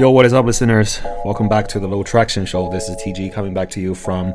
[0.00, 0.98] Yo, what is up, listeners?
[1.26, 2.70] Welcome back to the Low Traction Show.
[2.70, 4.32] This is TG coming back to you from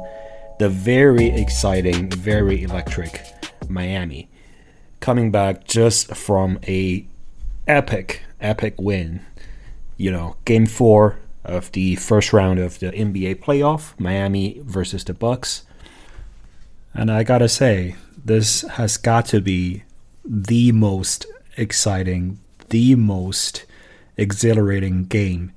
[0.59, 3.19] the very exciting, very electric
[3.67, 4.29] Miami.
[4.99, 7.07] Coming back just from a
[7.67, 9.25] epic, epic win.
[9.97, 15.15] You know, game four of the first round of the NBA playoff, Miami versus the
[15.15, 15.63] Bucks.
[16.93, 19.81] And I gotta say, this has got to be
[20.23, 21.25] the most
[21.57, 22.37] exciting,
[22.69, 23.65] the most
[24.15, 25.51] exhilarating game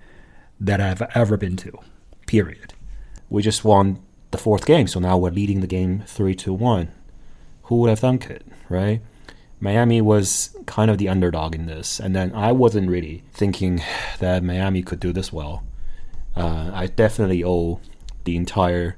[0.61, 1.79] that I've ever been to.
[2.27, 2.75] Period.
[3.31, 6.91] We just won the fourth game, so now we're leading the game three to one.
[7.65, 9.01] Who would have thunk it, right?
[9.61, 13.83] Miami was kind of the underdog in this, and then I wasn't really thinking
[14.21, 15.65] that Miami could do this well.
[16.37, 17.81] Uh, I definitely owe
[18.25, 18.97] the entire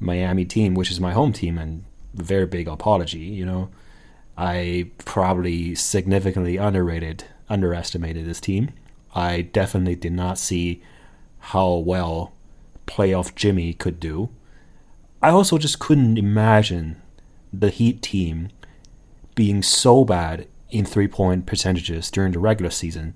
[0.00, 1.84] Miami team, which is my home team, and
[2.14, 3.18] very big apology.
[3.18, 3.68] You know,
[4.36, 8.70] I probably significantly underrated, underestimated this team.
[9.14, 10.82] I definitely did not see
[11.38, 12.32] how well
[12.86, 14.30] playoff Jimmy could do.
[15.22, 17.00] I also just couldn't imagine
[17.52, 18.48] the Heat team
[19.34, 23.14] being so bad in three point percentages during the regular season,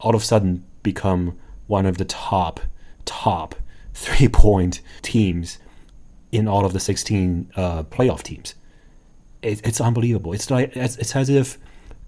[0.00, 2.60] all of a sudden become one of the top,
[3.04, 3.54] top
[3.94, 5.58] three point teams
[6.30, 8.54] in all of the 16 uh, playoff teams.
[9.42, 10.32] It, it's unbelievable.
[10.32, 11.58] It's like it's, it's as if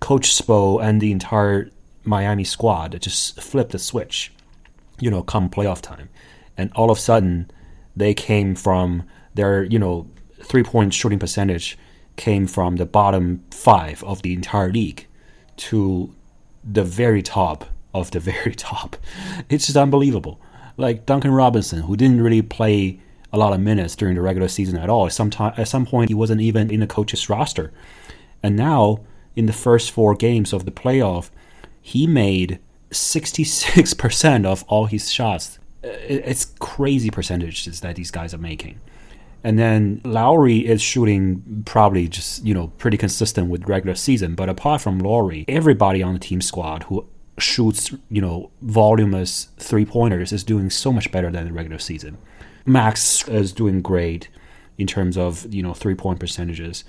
[0.01, 1.71] Coach Spo and the entire
[2.05, 4.33] Miami squad just flipped the switch,
[5.01, 6.09] you know, come playoff time.
[6.57, 7.51] And all of a sudden,
[7.97, 10.09] they came from their, you know,
[10.43, 11.79] three point shooting percentage
[12.17, 15.07] came from the bottom five of the entire league
[15.57, 16.15] to
[16.65, 17.65] the very top
[17.95, 18.97] of the very top.
[19.49, 20.41] It's just unbelievable.
[20.77, 23.01] Like Duncan Robinson, who didn't really play
[23.33, 25.09] a lot of minutes during the regular season at all.
[25.09, 27.73] Sometime, at some point, he wasn't even in the coach's roster.
[28.43, 29.01] And now,
[29.35, 31.31] in the first four games of the playoff,
[31.83, 35.59] he made 66% of all his shots.
[35.83, 38.81] It's crazy percentages that these guys are making.
[39.45, 44.37] And then Lowry is shooting probably just, you know, pretty consistent with regular season.
[44.37, 47.09] But apart from Lowry, everybody on the team squad who
[47.39, 52.19] shoots, you know, voluminous three pointers is doing so much better than the regular season.
[52.65, 54.29] Max is doing great
[54.79, 56.85] in terms of, you know, three point percentages.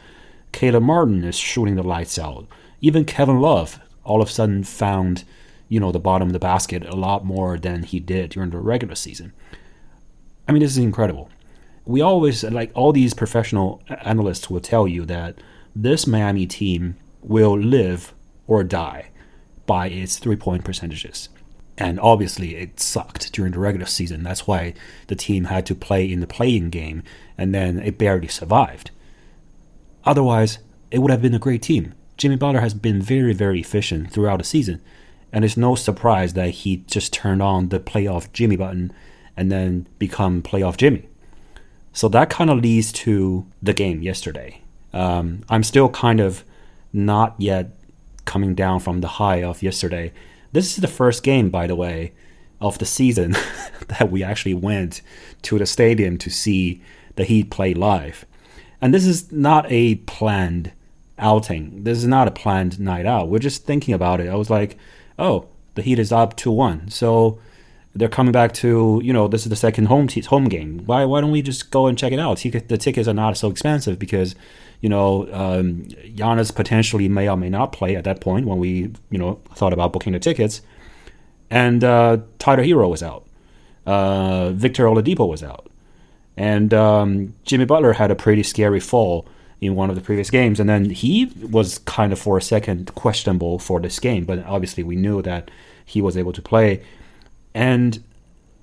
[0.52, 2.46] Caleb Martin is shooting the lights out.
[2.82, 5.24] Even Kevin Love all of a sudden found,
[5.70, 8.58] you know, the bottom of the basket a lot more than he did during the
[8.58, 9.34] regular season.
[10.48, 11.30] I mean, this is incredible.
[11.86, 15.38] We always, like all these professional analysts will tell you that
[15.76, 18.14] this Miami team will live
[18.48, 19.10] or die
[19.66, 21.30] by its three point percentages.
[21.78, 24.22] And obviously, it sucked during the regular season.
[24.22, 24.76] That's why
[25.08, 27.02] the team had to play in the play-in game,
[27.38, 28.92] and then it barely survived.
[30.06, 30.60] Otherwise,
[30.92, 31.96] it would have been a great team.
[32.18, 34.82] Jimmy Butler has been very, very efficient throughout the season,
[35.32, 38.92] and it's no surprise that he just turned on the playoff Jimmy button
[39.36, 41.08] and then become playoff Jimmy.
[41.92, 44.62] So that kind of leads to the game yesterday.
[44.94, 46.44] Um, I'm still kind of
[46.92, 47.72] not yet
[48.26, 50.14] coming down from the high of yesterday.
[50.52, 52.14] This is the first game, by the way,
[52.62, 53.36] of the season
[53.88, 55.02] that we actually went
[55.44, 56.82] to the stadium to see
[57.16, 58.26] the Heat play live.
[58.82, 60.72] And this is not a planned
[61.24, 61.84] outing.
[61.84, 63.30] This is not a planned night out.
[63.30, 64.28] We're just thinking about it.
[64.28, 64.78] I was like,
[65.18, 66.90] oh, the Heat is up 2 1.
[66.90, 67.40] So
[67.96, 70.84] they're coming back to, you know, this is the second home home game.
[70.86, 72.40] Why, why don't we just go and check it out?
[72.40, 74.36] The tickets are not so expensive because,
[74.82, 75.86] you know, um,
[76.16, 79.74] Giannis potentially may or may not play at that point when we, you know, thought
[79.74, 80.62] about booking the tickets.
[81.50, 83.26] And uh, Tyler Herro was out.
[83.86, 85.70] Uh, Victor Oladipo was out.
[86.36, 89.28] And um, Jimmy Butler had a pretty scary fall
[89.66, 92.94] in one of the previous games, and then he was kind of for a second
[92.96, 95.50] questionable for this game, but obviously we knew that
[95.86, 96.84] he was able to play,
[97.54, 98.04] and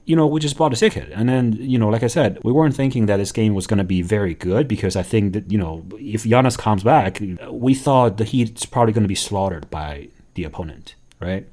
[0.04, 2.52] you know we just bought a ticket, and then you know like I said, we
[2.52, 5.50] weren't thinking that this game was going to be very good because I think that
[5.50, 9.70] you know if Giannis comes back, we thought the Heat's probably going to be slaughtered
[9.70, 11.46] by the opponent, right?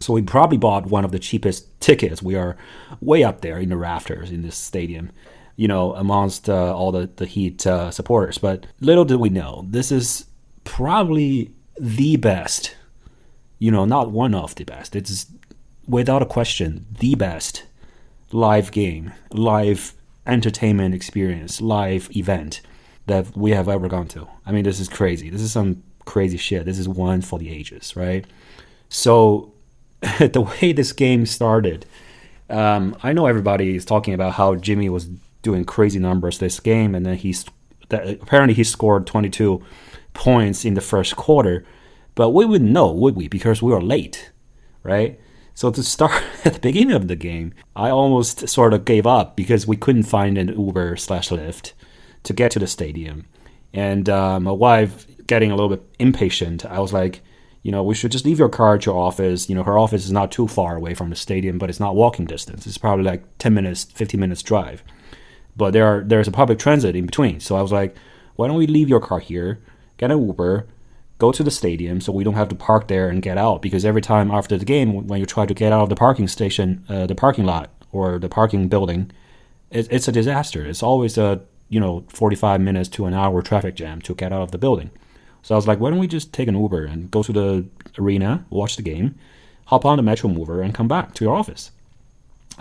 [0.00, 2.22] So we probably bought one of the cheapest tickets.
[2.22, 2.56] We are
[3.00, 5.10] way up there in the rafters in this stadium
[5.56, 8.38] you know, amongst uh, all the, the Heat uh, supporters.
[8.38, 10.26] But little did we know, this is
[10.64, 12.76] probably the best,
[13.58, 14.94] you know, not one of the best.
[14.94, 15.26] It's
[15.88, 17.64] without a question the best
[18.32, 19.94] live game, live
[20.26, 22.60] entertainment experience, live event
[23.06, 24.26] that we have ever gone to.
[24.44, 25.30] I mean, this is crazy.
[25.30, 26.64] This is some crazy shit.
[26.64, 28.24] This is one for the ages, right?
[28.88, 29.52] So,
[30.18, 31.86] the way this game started,
[32.50, 35.08] um, I know everybody is talking about how Jimmy was
[35.46, 37.44] doing crazy numbers this game, and then he's
[37.88, 39.62] that apparently he scored 22
[40.12, 41.64] points in the first quarter,
[42.16, 43.28] but we wouldn't know, would we?
[43.28, 44.32] Because we were late,
[44.82, 45.20] right?
[45.54, 49.36] So to start at the beginning of the game, I almost sort of gave up
[49.36, 51.74] because we couldn't find an Uber slash Lyft
[52.24, 53.26] to get to the stadium,
[53.72, 56.66] and uh, my wife getting a little bit impatient.
[56.66, 57.22] I was like,
[57.62, 59.48] you know, we should just leave your car at your office.
[59.48, 61.96] You know, her office is not too far away from the stadium, but it's not
[61.96, 62.66] walking distance.
[62.66, 64.82] It's probably like ten minutes, fifteen minutes drive.
[65.56, 67.40] But there are there's a public transit in between.
[67.40, 67.96] So I was like,
[68.36, 69.60] why don't we leave your car here,
[69.96, 70.66] get an Uber,
[71.18, 73.62] go to the stadium so we don't have to park there and get out?
[73.62, 76.28] Because every time after the game when you try to get out of the parking
[76.28, 79.10] station uh, the parking lot or the parking building
[79.70, 80.64] it, it's a disaster.
[80.66, 84.42] It's always a you know 45 minutes to an hour traffic jam to get out
[84.42, 84.90] of the building.
[85.42, 87.66] So i was like why don't we just take an uber and go to the
[87.98, 89.14] arena watch the game
[89.66, 91.70] hop on the Metromover and come back to your office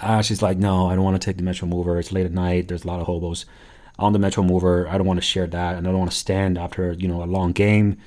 [0.01, 2.67] uh, she's like no i don't want to take the Metromover it's late at night
[2.67, 3.45] there's a lot of hobos
[3.97, 6.57] on the Metromover i don't want to share that and i don't want to stand
[6.57, 7.97] after you know a long game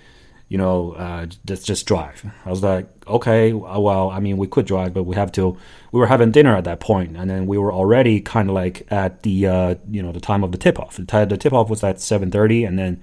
[0.48, 2.24] you know, uh, just just drive.
[2.46, 5.58] I was like, okay, well, I mean, we could drive, but we have to.
[5.92, 8.86] We were having dinner at that point, and then we were already kind of like
[8.90, 10.96] at the uh, you know the time of the tip off.
[10.96, 13.02] The tip off was at seven thirty, and then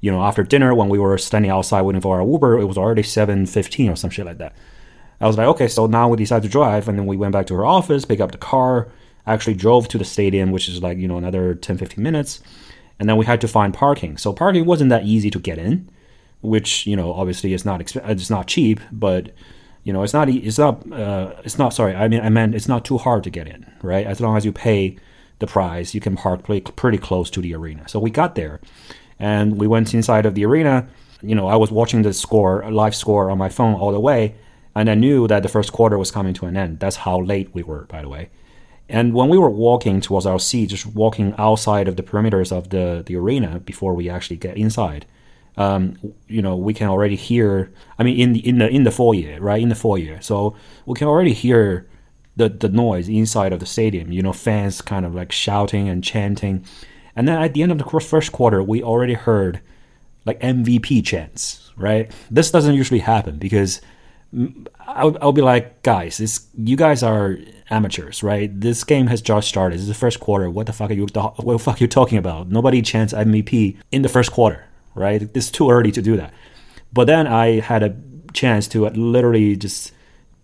[0.00, 2.78] you know after dinner when we were standing outside waiting for our Uber, it was
[2.78, 4.54] already seven fifteen or some shit like that.
[5.20, 7.46] I was like, okay, so now we decided to drive, and then we went back
[7.46, 8.88] to her office, pick up the car,
[9.26, 12.40] actually drove to the stadium, which is like you know another 10, 15 minutes,
[12.98, 14.16] and then we had to find parking.
[14.16, 15.88] So parking wasn't that easy to get in
[16.44, 19.30] which you know obviously is not exp- it's not cheap, but
[19.82, 22.68] you know it's not it's not uh, it's not sorry I mean I meant it's
[22.68, 24.06] not too hard to get in, right?
[24.06, 24.96] As long as you pay
[25.38, 27.88] the price, you can park pretty, pretty close to the arena.
[27.88, 28.60] So we got there,
[29.18, 30.86] and we went inside of the arena.
[31.22, 34.34] You know I was watching the score live score on my phone all the way,
[34.74, 36.80] and I knew that the first quarter was coming to an end.
[36.80, 38.30] That's how late we were, by the way.
[38.88, 42.70] And when we were walking towards our seat, just walking outside of the perimeters of
[42.70, 45.06] the, the arena before we actually get inside,
[45.56, 47.72] um, you know, we can already hear.
[47.98, 49.62] I mean, in the in the in the foyer, right?
[49.62, 51.88] In the foyer, so we can already hear
[52.36, 54.10] the the noise inside of the stadium.
[54.10, 56.64] You know, fans kind of like shouting and chanting,
[57.14, 59.60] and then at the end of the first quarter, we already heard
[60.24, 61.70] like MVP chants.
[61.76, 62.10] Right?
[62.30, 63.80] This doesn't usually happen because
[64.80, 67.38] I'll, I'll be like, guys, this you guys are
[67.70, 68.48] amateurs, right?
[68.60, 69.76] This game has just started.
[69.76, 70.50] This is the first quarter.
[70.50, 71.06] What the fuck are you?
[71.06, 72.48] What the fuck are you talking about?
[72.48, 74.64] Nobody chants MVP in the first quarter,
[74.94, 75.28] right?
[75.34, 76.32] It's too early to do that.
[76.92, 77.96] But then I had a
[78.32, 79.92] chance to literally just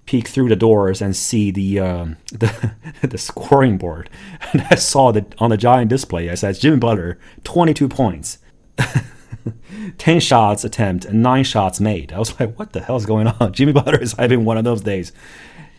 [0.06, 2.72] peek through the doors and see the um, the,
[3.02, 4.10] the scoring board,
[4.52, 6.31] and I saw that on the giant display.
[6.31, 8.38] I said Jimmy Butler, 22 points,
[9.98, 12.12] 10 shots attempt, and nine shots made.
[12.12, 13.52] I was like, what the hell is going on?
[13.54, 15.12] Jimmy Butler is having one of those days.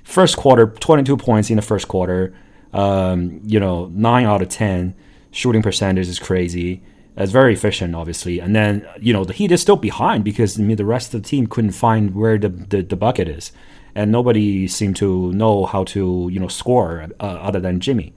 [0.04, 2.34] First quarter, 22 points in the first quarter.
[2.74, 4.96] Um, you know, nine out of 10
[5.32, 6.82] shooting percentage is crazy.
[7.18, 8.40] It's very efficient, obviously.
[8.40, 11.22] And then, you know, the Heat is still behind because I mean, the rest of
[11.22, 13.52] the team couldn't find where the, the, the bucket is.
[13.94, 18.14] And nobody seemed to know how to, you know, score uh, other than Jimmy.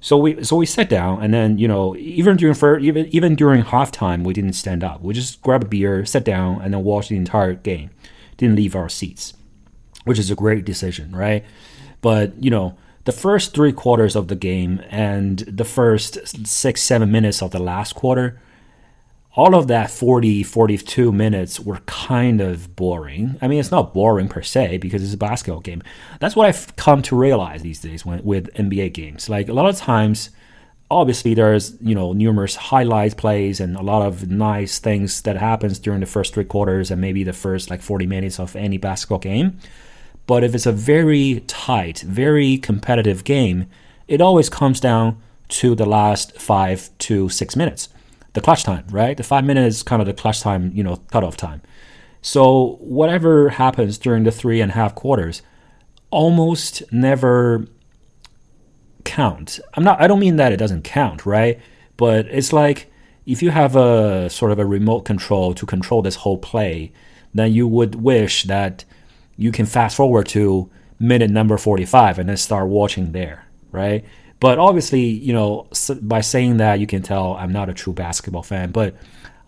[0.00, 3.34] So we so we sat down, and then you know even during for even even
[3.34, 5.02] during halftime, we didn't stand up.
[5.02, 7.90] We just grabbed a beer, sat down, and then watched the entire game.
[8.36, 9.34] Didn't leave our seats,
[10.04, 11.44] which is a great decision, right?
[12.00, 17.10] But you know the first three quarters of the game and the first six, seven
[17.10, 18.38] minutes of the last quarter,
[19.38, 23.38] all of that 40, 42 minutes were kind of boring.
[23.40, 25.82] I mean, it's not boring per se because it's a basketball game.
[26.18, 29.28] That's what I've come to realize these days when, with NBA games.
[29.28, 30.30] Like a lot of times,
[30.90, 35.78] obviously there's you know numerous highlight plays and a lot of nice things that happens
[35.78, 39.18] during the first three quarters and maybe the first like 40 minutes of any basketball
[39.18, 39.58] game
[40.28, 43.66] but if it's a very tight, very competitive game,
[44.06, 45.16] it always comes down
[45.48, 47.88] to the last five to six minutes,
[48.32, 49.16] the clutch time, right?
[49.16, 51.62] The five minutes is kind of the clutch time, you know, cutoff time.
[52.20, 55.42] So whatever happens during the three and a half quarters,
[56.10, 57.66] almost never
[59.04, 59.60] count.
[59.74, 60.00] I'm not.
[60.00, 61.60] I don't mean that it doesn't count, right?
[61.96, 62.90] But it's like
[63.26, 66.92] if you have a sort of a remote control to control this whole play,
[67.34, 68.84] then you would wish that
[69.36, 74.04] you can fast forward to minute number 45 and then start watching there, right?
[74.40, 75.66] But obviously, you know,
[76.00, 78.70] by saying that, you can tell I'm not a true basketball fan.
[78.70, 78.94] But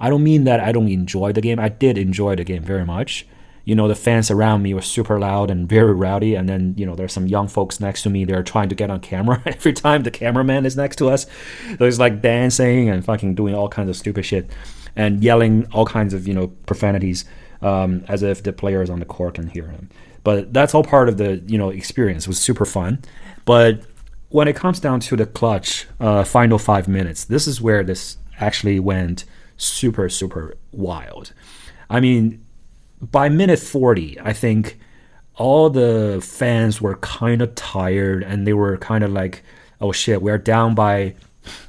[0.01, 1.59] I don't mean that I don't enjoy the game.
[1.61, 3.27] I did enjoy the game very much.
[3.65, 6.35] You know, the fans around me were super loud and very rowdy.
[6.35, 8.25] And then, you know, there's some young folks next to me.
[8.25, 11.27] They're trying to get on camera every time the cameraman is next to us.
[11.79, 14.51] There's like dancing and fucking doing all kinds of stupid shit
[14.97, 17.27] and yelling all kinds of, you know, profanities
[17.63, 19.89] um, as if the players on the court can hear him.
[20.23, 22.25] But that's all part of the you know experience.
[22.25, 23.01] It was super fun,
[23.45, 23.83] but
[24.31, 28.17] when it comes down to the clutch uh, final five minutes, this is where this
[28.41, 29.25] actually went
[29.57, 31.33] super super wild.
[31.91, 32.45] I mean,
[33.01, 34.79] by minute forty, I think
[35.37, 39.43] all the fans were kind of tired and they were kind of like,
[39.81, 41.15] oh shit, we're down by,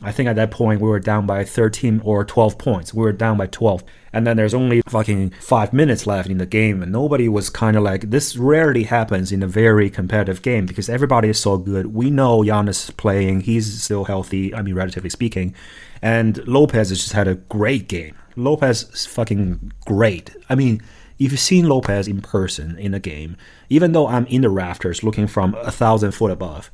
[0.01, 2.93] I think at that point we were down by 13 or 12 points.
[2.93, 3.83] We were down by 12.
[4.13, 6.83] And then there's only fucking five minutes left in the game.
[6.83, 10.89] And nobody was kind of like, this rarely happens in a very competitive game because
[10.89, 11.93] everybody is so good.
[11.93, 15.55] We know Giannis is playing, he's still healthy, I mean, relatively speaking.
[16.01, 18.15] And Lopez has just had a great game.
[18.35, 20.35] Lopez is fucking great.
[20.49, 20.81] I mean,
[21.19, 23.37] if you've seen Lopez in person in a game,
[23.69, 26.71] even though I'm in the rafters looking from a thousand foot above,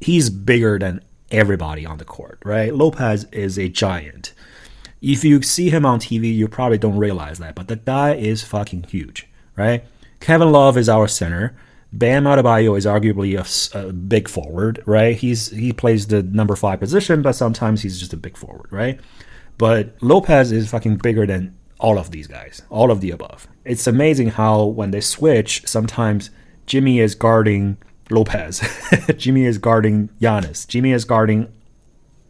[0.00, 2.74] he's bigger than everybody on the court, right?
[2.74, 4.32] Lopez is a giant.
[5.00, 8.42] If you see him on TV, you probably don't realize that, but the guy is
[8.42, 9.84] fucking huge, right?
[10.20, 11.56] Kevin Love is our center.
[11.92, 15.16] Bam Adebayo is arguably a, a, big forward, right?
[15.16, 19.00] He's he plays the number five position, but sometimes he's just a big forward, right?
[19.56, 23.48] But Lopez is fucking bigger than all of these guys, all of the above.
[23.64, 26.30] It's amazing how when they switch, sometimes
[26.66, 27.78] Jimmy is guarding
[28.10, 28.62] Lopez,
[29.16, 31.52] Jimmy is guarding Giannis, Jimmy is guarding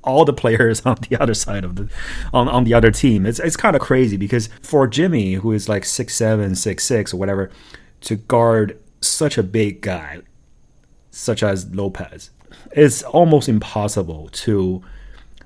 [0.02, 1.88] all the players on the other side of the
[2.32, 3.26] on, on the other team.
[3.26, 7.12] It's it's kind of crazy because for Jimmy, who is like six seven, six six,
[7.12, 7.50] or whatever,
[8.02, 10.20] to guard such a big guy,
[11.10, 12.30] such as Lopez,
[12.72, 14.82] it's almost impossible to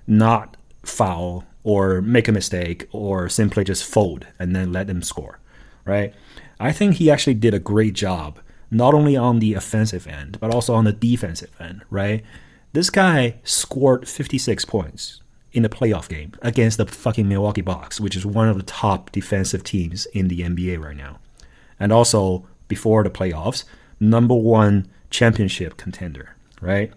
[0.07, 5.39] not foul or make a mistake or simply just fold and then let them score,
[5.85, 6.13] right?
[6.59, 8.39] I think he actually did a great job,
[8.73, 12.25] not only on the offensive end, but also on the defensive end, right?
[12.73, 15.21] This guy scored 56 points
[15.53, 19.13] in the playoff game against the fucking Milwaukee Bucks, which is one of the top
[19.13, 21.19] defensive teams in the NBA right now.
[21.79, 23.65] And also, before the playoffs,
[24.01, 26.93] number one championship contender, right?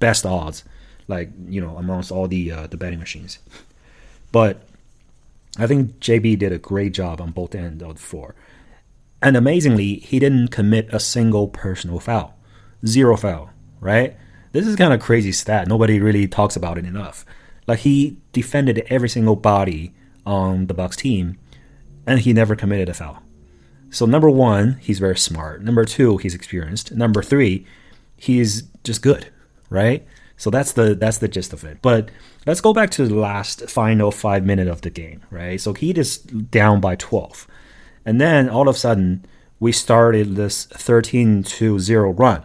[0.00, 0.64] Best odds,
[1.06, 3.38] like, you know, amongst all the uh, the betting machines.
[4.32, 4.66] But
[5.56, 8.34] I think JB did a great job on both ends of the floor.
[9.22, 12.36] And amazingly, he didn't commit a single personal foul.
[12.86, 14.16] Zero foul, right?
[14.52, 15.68] This is kind of crazy stat.
[15.68, 17.24] Nobody really talks about it enough.
[17.66, 19.94] Like he defended every single body
[20.24, 21.38] on the Bucks team
[22.06, 23.22] and he never committed a foul.
[23.90, 25.62] So number 1, he's very smart.
[25.62, 26.92] Number 2, he's experienced.
[26.92, 27.66] Number 3,
[28.16, 29.28] he's just good,
[29.70, 30.06] right?
[30.36, 31.78] So that's the that's the gist of it.
[31.80, 32.10] But
[32.46, 35.60] let's go back to the last final five minute of the game, right?
[35.60, 37.46] So Heat is down by 12.
[38.06, 39.26] And then all of a sudden,
[39.58, 42.44] we started this 13 to 0 run.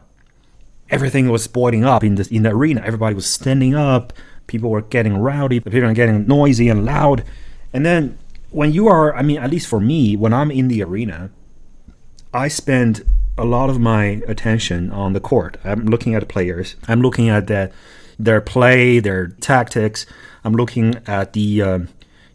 [0.90, 2.82] Everything was boiling up in the, in the arena.
[2.84, 4.12] Everybody was standing up.
[4.48, 5.60] People were getting rowdy.
[5.60, 7.24] People were getting noisy and loud.
[7.72, 8.18] And then
[8.50, 11.30] when you are, I mean, at least for me, when I'm in the arena,
[12.34, 13.06] I spend
[13.38, 15.58] a lot of my attention on the court.
[15.64, 16.76] I'm looking at the players.
[16.88, 17.72] I'm looking at the,
[18.20, 20.06] their play, their tactics.
[20.44, 21.80] I'm looking at the, uh,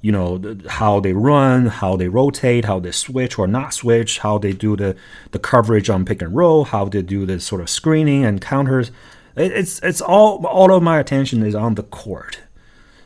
[0.07, 4.39] you know, how they run, how they rotate, how they switch or not switch, how
[4.39, 4.95] they do the,
[5.33, 8.93] the coverage on pick and roll, how they do the sort of screening and counters.
[9.35, 12.39] It, it's it's all all of my attention is on the court.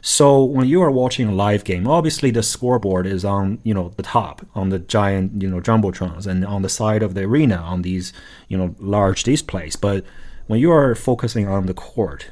[0.03, 3.95] So when you are watching a live game, obviously the scoreboard is on you know
[3.97, 7.57] the top on the giant you know jumbotrons and on the side of the arena
[7.57, 8.13] on these
[8.47, 9.75] you know large displays.
[9.75, 10.05] But
[10.49, 12.27] when you are focusing on the court,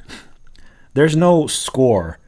[0.92, 2.18] there's no score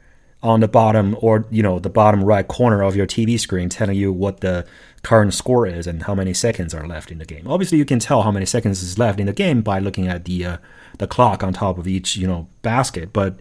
[0.43, 3.95] on the bottom or you know the bottom right corner of your TV screen telling
[3.95, 4.65] you what the
[5.03, 7.47] current score is and how many seconds are left in the game.
[7.47, 10.25] Obviously, you can tell how many seconds is left in the game by looking at
[10.25, 10.57] the uh,
[10.97, 13.39] the clock on top of each you know basket, but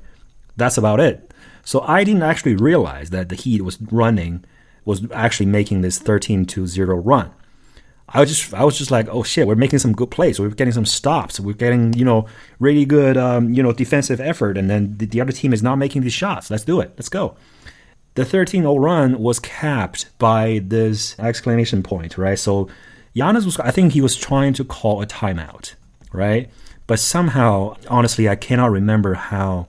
[0.57, 1.33] that's about it.
[1.65, 4.45] So I didn't actually realize that the Heat was running,
[4.85, 7.31] was actually making this 13 to 0 run.
[8.13, 10.41] I was just I was just like, oh shit, we're making some good plays.
[10.41, 11.39] We're getting some stops.
[11.39, 12.27] We're getting you know
[12.59, 15.77] really good um, you know defensive effort, and then the, the other team is not
[15.77, 16.51] making these shots.
[16.51, 16.93] Let's do it.
[16.97, 17.37] Let's go.
[18.15, 22.39] The 13-0 run was capped by this exclamation point, right?
[22.39, 22.69] So
[23.15, 25.75] Giannis was I think he was trying to call a timeout,
[26.13, 26.51] right?
[26.89, 29.69] But somehow, honestly, I cannot remember how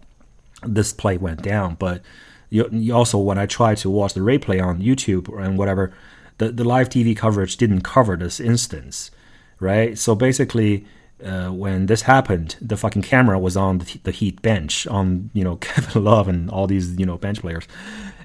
[0.64, 1.76] this play went down.
[1.76, 2.02] But
[2.50, 5.94] you, you also, when I tried to watch the replay on YouTube and whatever,
[6.42, 9.12] the, the live TV coverage didn't cover this instance,
[9.60, 9.96] right?
[9.98, 10.86] So basically,
[11.24, 15.44] uh, when this happened, the fucking camera was on the, the Heat bench, on you
[15.44, 17.68] know Kevin Love and all these you know bench players,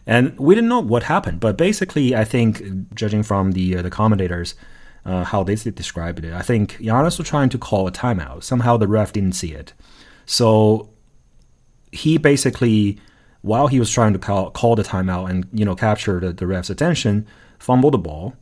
[0.06, 1.40] and we didn't know what happened.
[1.40, 4.54] But basically, I think judging from the uh, the commentators,
[5.04, 8.44] uh, how they described it, I think Giannis was trying to call a timeout.
[8.44, 9.75] Somehow the ref didn't see it,
[10.25, 10.88] so
[11.92, 12.99] he basically,
[13.42, 16.46] while he was trying to call, call the timeout and you know capture the, the
[16.46, 17.26] ref's attention,
[17.66, 18.35] fumbled the ball,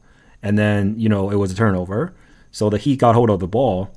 [0.42, 2.14] and then you know it was a turnover.
[2.52, 3.90] So the Heat got hold of the ball,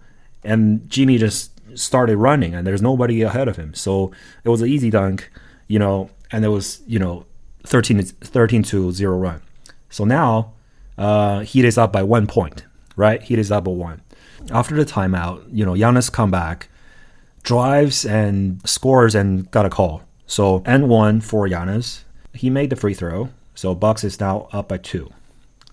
[0.44, 3.74] and Jimmy just started running, and there's nobody ahead of him.
[3.74, 4.12] So
[4.44, 5.30] it was an easy dunk,
[5.68, 7.26] you know, and it was you know
[7.66, 9.42] 13, 13 to zero run.
[9.90, 10.54] So now
[10.98, 12.66] uh, Heat is up by one point,
[12.96, 13.22] right?
[13.22, 14.02] Heat is up by one.
[14.50, 16.70] After the timeout, you know, Giannis come back,
[17.44, 20.04] drives and scores and got a call.
[20.26, 22.04] So n one for Giannis.
[22.34, 23.30] He made the free throw.
[23.58, 25.10] So Bucks is now up by two,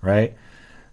[0.00, 0.34] right?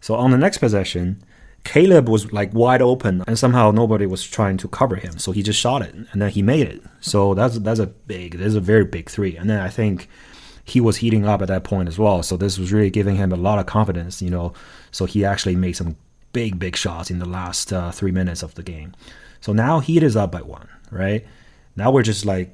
[0.02, 1.24] So on the next possession,
[1.64, 5.18] Caleb was like wide open, and somehow nobody was trying to cover him.
[5.18, 6.84] So he just shot it, and then he made it.
[7.00, 9.38] So that's that's a big, that's a very big three.
[9.38, 10.10] And then I think
[10.66, 12.24] he was heating up at that point as well.
[12.24, 14.52] So this was really giving him a lot of confidence, you know.
[14.92, 15.96] So he actually made some
[16.34, 18.94] big, big shots in the last uh, three minutes of the game.
[19.40, 21.26] So now Heat is up by one, right?
[21.78, 22.54] Now we're just like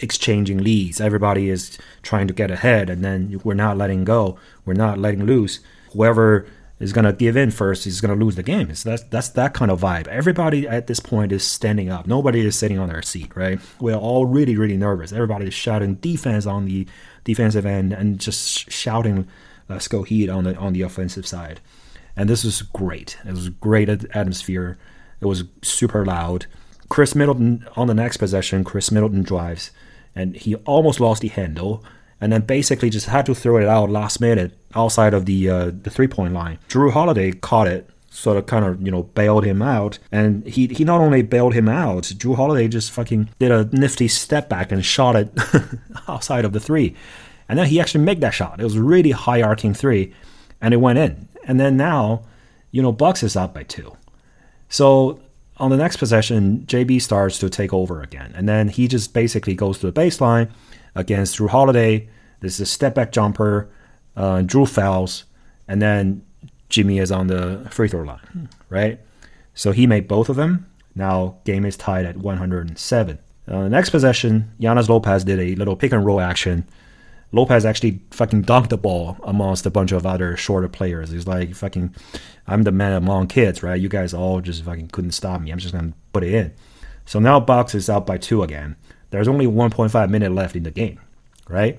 [0.00, 1.00] exchanging leads.
[1.00, 4.38] Everybody is trying to get ahead, and then we're not letting go.
[4.64, 5.60] We're not letting loose.
[5.92, 6.46] Whoever
[6.82, 8.74] is going to give in first is going to lose the game.
[8.74, 10.08] So that's that's that kind of vibe.
[10.08, 12.06] Everybody at this point is standing up.
[12.06, 13.60] Nobody is sitting on their seat, right?
[13.80, 15.12] We're all really really nervous.
[15.12, 16.86] Everybody is shouting defense on the
[17.24, 19.24] defensive end and just shouting uh,
[19.68, 21.60] "Let's go Heat" on the on the offensive side.
[22.16, 23.16] And this was great.
[23.24, 24.76] It was great atmosphere.
[25.20, 26.46] It was super loud.
[26.92, 28.64] Khris Middleton on the next possession.
[28.64, 29.70] Khris Middleton drives,
[30.14, 31.82] and he almost lost the handle
[32.20, 35.70] and then basically just had to throw it out last minute outside of the uh,
[35.82, 36.58] the three point line.
[36.68, 40.66] Jrue Holiday caught it, sort of kind of you know bailed him out, and he
[40.66, 44.70] he not only bailed him out, Jrue Holiday just fucking did a nifty step back
[44.70, 45.32] and shot it
[46.08, 46.94] outside of the three,
[47.48, 48.60] and then he actually made that shot.
[48.60, 50.14] It was a really high arcing three,
[50.60, 51.26] and it went in.
[51.44, 52.22] And then now,
[52.70, 53.96] you know, Bucks is up by two,
[54.68, 55.18] so.
[55.62, 59.54] On the next possession, JB starts to take over again, and then he just basically
[59.54, 60.50] goes to the baseline,
[60.94, 62.08] against Jrue Holiday.
[62.40, 63.70] This is a step back jumper.
[64.16, 65.24] Uh, Jrue fouls,
[65.68, 66.24] and then
[66.68, 69.00] Jimmy is on the free throw line, right?
[69.54, 70.66] So he made both of them.
[70.94, 73.18] Now game is tied at 107.
[73.48, 76.66] Uh, next possession, Giannis Lopez did a little pick and roll action.
[77.32, 81.10] Lopez actually fucking dunked the ball amongst a bunch of other shorter players.
[81.10, 81.94] He's like, fucking,
[82.46, 83.80] I'm the man among kids, right?
[83.80, 85.50] You guys all just fucking couldn't stop me.
[85.50, 86.52] I'm just gonna put it in.
[87.04, 88.76] So now Bucks is out by two again.
[89.10, 91.00] There's only 1.5 minute left in the game,
[91.48, 91.78] right?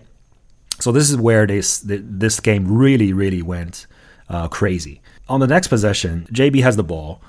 [0.80, 3.88] So this is where this this game really really went
[4.30, 5.02] uh, crazy.
[5.30, 7.22] On the next possession, JB has the ball,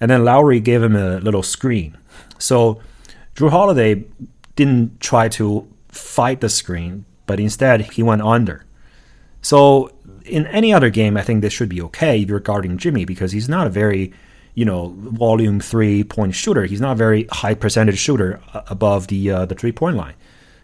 [0.00, 1.98] and then Lowry gave him a little screen.
[2.38, 2.80] So
[3.34, 4.04] Jrue Holiday
[4.56, 8.64] didn't try to fight the screen, but instead he went under.
[9.42, 9.90] So
[10.24, 13.66] in any other game, I think this should be okay regarding Jimmy because he's not
[13.66, 14.12] a very
[14.54, 16.64] you know, volume three point shooter.
[16.64, 20.14] He's not a very high percentage shooter uh, above the uh, the three point line,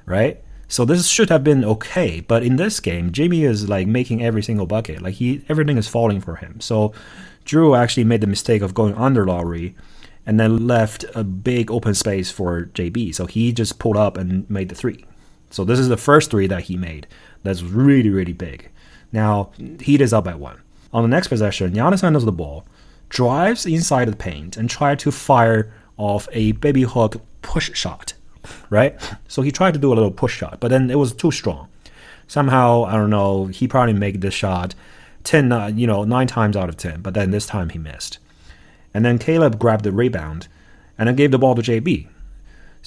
[0.05, 0.43] right?
[0.69, 2.21] So this should have been okay.
[2.21, 5.01] But in this game, Jimmy is like making every single bucket.
[5.01, 6.61] Like he, everything is falling for him.
[6.61, 6.93] So
[7.47, 9.75] Jrue actually made the mistake of going under Lowry,
[10.27, 13.15] and then left a big open space for JB.
[13.15, 15.05] So he just pulled up and made the three.
[15.51, 17.07] So this is the first three that he made.
[17.43, 18.71] That's really really big.
[19.13, 20.61] Now Heat is up by one.
[20.93, 22.65] On the next possession, Giannis handles the ball
[23.09, 28.15] drives inside the paint and tried to fire off a baby hook push shot,
[28.71, 28.97] right?
[29.29, 31.69] So he tried to do a little push shot, but then it was too strong.
[32.27, 34.75] Somehow, I don't know, he probably made the shot
[35.25, 38.19] 10, uh, you know, 9 times out of 10, but then this time he missed.
[38.93, 40.49] And then Caleb grabbed the rebound
[40.99, 42.09] and then gave the ball to JB.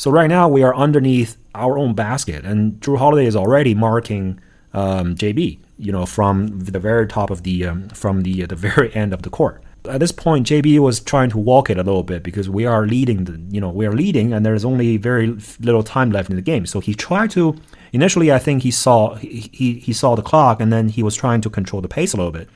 [0.02, 4.40] So right now we are underneath our own basket, and Jrue Holiday is already marking
[4.74, 8.56] um, JB, you know, from the very top of the um, from the uh, the
[8.68, 11.84] very end of the court at this point, JB was trying to walk it a
[11.84, 13.26] little bit because we are leading.
[13.26, 16.42] The, you know, we are leading, and there's only very little time left in the
[16.42, 16.66] game.
[16.66, 17.56] So he tried to.
[17.94, 21.42] Initially, I think he saw he, he saw the clock, and then he was trying
[21.42, 22.50] to control the pace a little bit.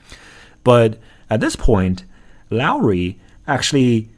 [0.64, 0.98] But
[1.30, 2.04] at this point,
[2.50, 4.08] Lowry actually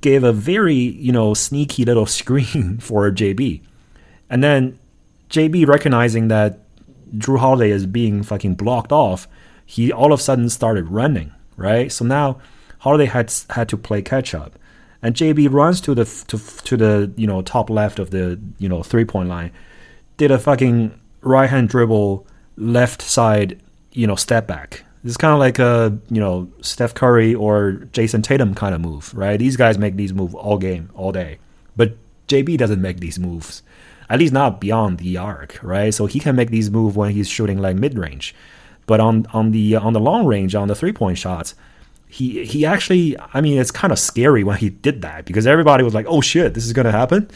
[0.00, 3.60] gave a very you know sneaky little screen for JB,
[4.30, 4.78] and then
[5.30, 6.60] JB recognizing that
[7.16, 9.28] Jrue Holiday is being fucking blocked off,
[9.64, 11.92] he all of a sudden started running right?
[11.92, 12.38] So now
[12.78, 14.58] Holiday had had to play catch up,
[15.02, 18.68] and JB runs to the to, to the you know top left of the you
[18.68, 19.50] know three point line,
[20.16, 23.60] did a fucking right hand dribble, left side
[23.92, 24.84] you know step back.
[25.04, 29.12] It's kind of like a you know Steph Curry or Jayson Tatum kind of move,
[29.14, 29.38] right?
[29.38, 31.38] These guys make these moves all game, all day,
[31.76, 31.96] but
[32.28, 33.62] JB doesn't make these moves,
[34.10, 35.94] at least not beyond the arc, right?
[35.94, 38.34] So he can make these moves when he's shooting like mid range.
[38.86, 41.54] But on on the uh, on the long range, on the three point shots,
[42.08, 45.84] he he actually, I mean, it's kind of scary when he did that because everybody
[45.84, 47.30] was like, "Oh shit, this is gonna happen,"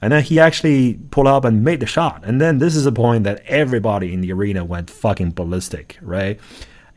[0.00, 2.22] and then he actually pulled up and made the shot.
[2.24, 6.38] And then this is a point that everybody in the arena went fucking ballistic, right?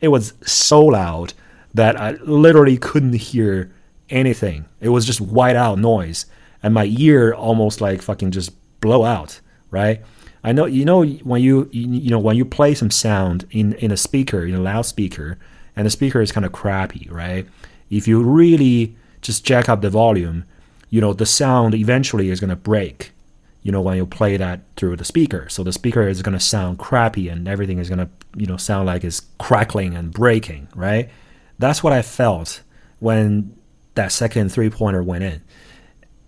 [0.00, 1.34] It was so loud
[1.74, 3.72] that I literally couldn't hear
[4.10, 4.64] anything.
[4.80, 6.26] It was just white out noise,
[6.62, 10.00] and my ear almost like fucking just blow out, right?
[10.44, 13.90] I know you know when you you know when you play some sound in in
[13.90, 15.36] a speaker in a loudspeaker
[15.78, 17.46] and the speaker is kind of crappy, right?
[17.90, 20.44] If you really just jack up the volume,
[20.90, 23.12] you know, the sound eventually is going to break,
[23.62, 25.48] you know, when you play that through the speaker.
[25.48, 28.56] So the speaker is going to sound crappy and everything is going to, you know,
[28.56, 31.10] sound like it's crackling and breaking, right?
[31.58, 32.62] That's what I felt
[33.00, 33.56] when
[33.94, 35.42] that second three pointer went in.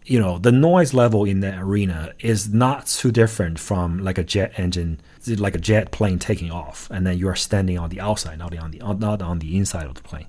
[0.04, 4.24] You know, the noise level in the arena is not too different from like a
[4.24, 8.00] jet engine, like a jet plane taking off, and then you are standing on the
[8.00, 10.26] outside, not on the not on the inside of the plane.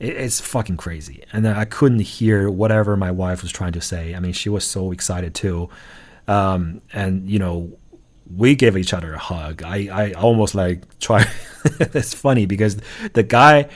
[0.00, 4.16] It's fucking crazy, and I couldn't hear whatever my wife was trying to say.
[4.16, 5.68] I mean, she was so excited too,
[6.28, 7.72] um, and you know,
[8.34, 9.62] we gave each other a hug.
[9.62, 11.26] I, I almost like try.
[11.64, 12.76] it's funny because
[13.12, 13.68] the guy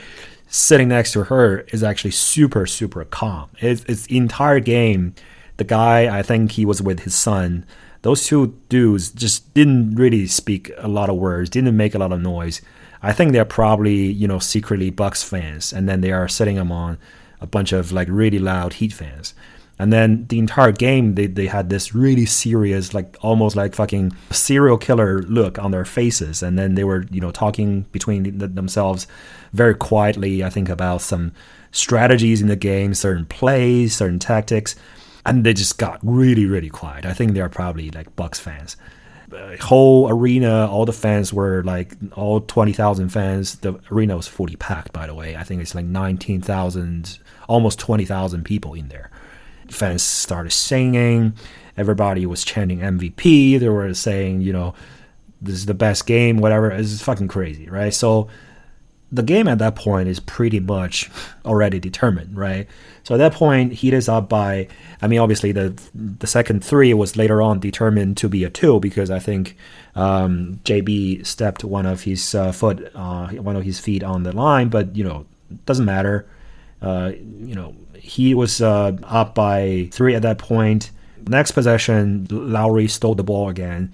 [0.47, 3.49] sitting next to her is actually super super calm.
[3.59, 5.15] It's, it's entire game.
[5.57, 7.65] The guy, I think he was with his son.
[8.03, 12.11] Those two dudes just didn't really speak a lot of words, didn't make a lot
[12.11, 12.61] of noise.
[13.01, 16.97] I think they're probably you know secretly Bucks fans, and then they are sitting among
[17.41, 19.33] a bunch of like really loud Heat fans.
[19.79, 24.13] And then the entire game, they, they had this really serious, like almost like fucking
[24.31, 26.41] serial killer look on their faces.
[26.41, 29.07] And then they were, you know, talking between themselves
[29.53, 31.31] very quietly, I think, about some
[31.71, 34.75] strategies in the game, certain plays, certain tactics.
[35.25, 37.05] And they just got really, really quiet.
[37.05, 38.77] I think they're probably like Bucks fans.
[39.27, 43.55] The whole arena, all the fans were like all 20,000 fans.
[43.59, 45.35] The arena was fully packed, by the way.
[45.35, 49.11] I think it's like 19,000, almost 20,000 people in there
[49.69, 51.33] fans started singing.
[51.75, 53.59] Everybody was chanting MVP.
[53.59, 54.73] They were saying, you know,
[55.41, 56.71] this is the best game, whatever.
[56.71, 57.93] It's fucking crazy, right?
[57.93, 58.27] So
[59.11, 61.09] the game at that point is pretty much
[61.45, 62.67] already determined, right?
[63.03, 64.67] So at that point, Heat is up by.
[65.01, 68.79] I mean, obviously the the second three was later on determined to be a two
[68.79, 69.55] because I think
[69.95, 74.35] um, JB stepped one of his uh, foot, uh, one of his feet on the
[74.35, 75.25] line, but you know,
[75.65, 76.27] doesn't matter.
[76.81, 77.75] Uh, you know,
[78.07, 80.91] he was uh, up by three at that point.
[81.27, 83.93] Next possession, Lowry stole the ball again.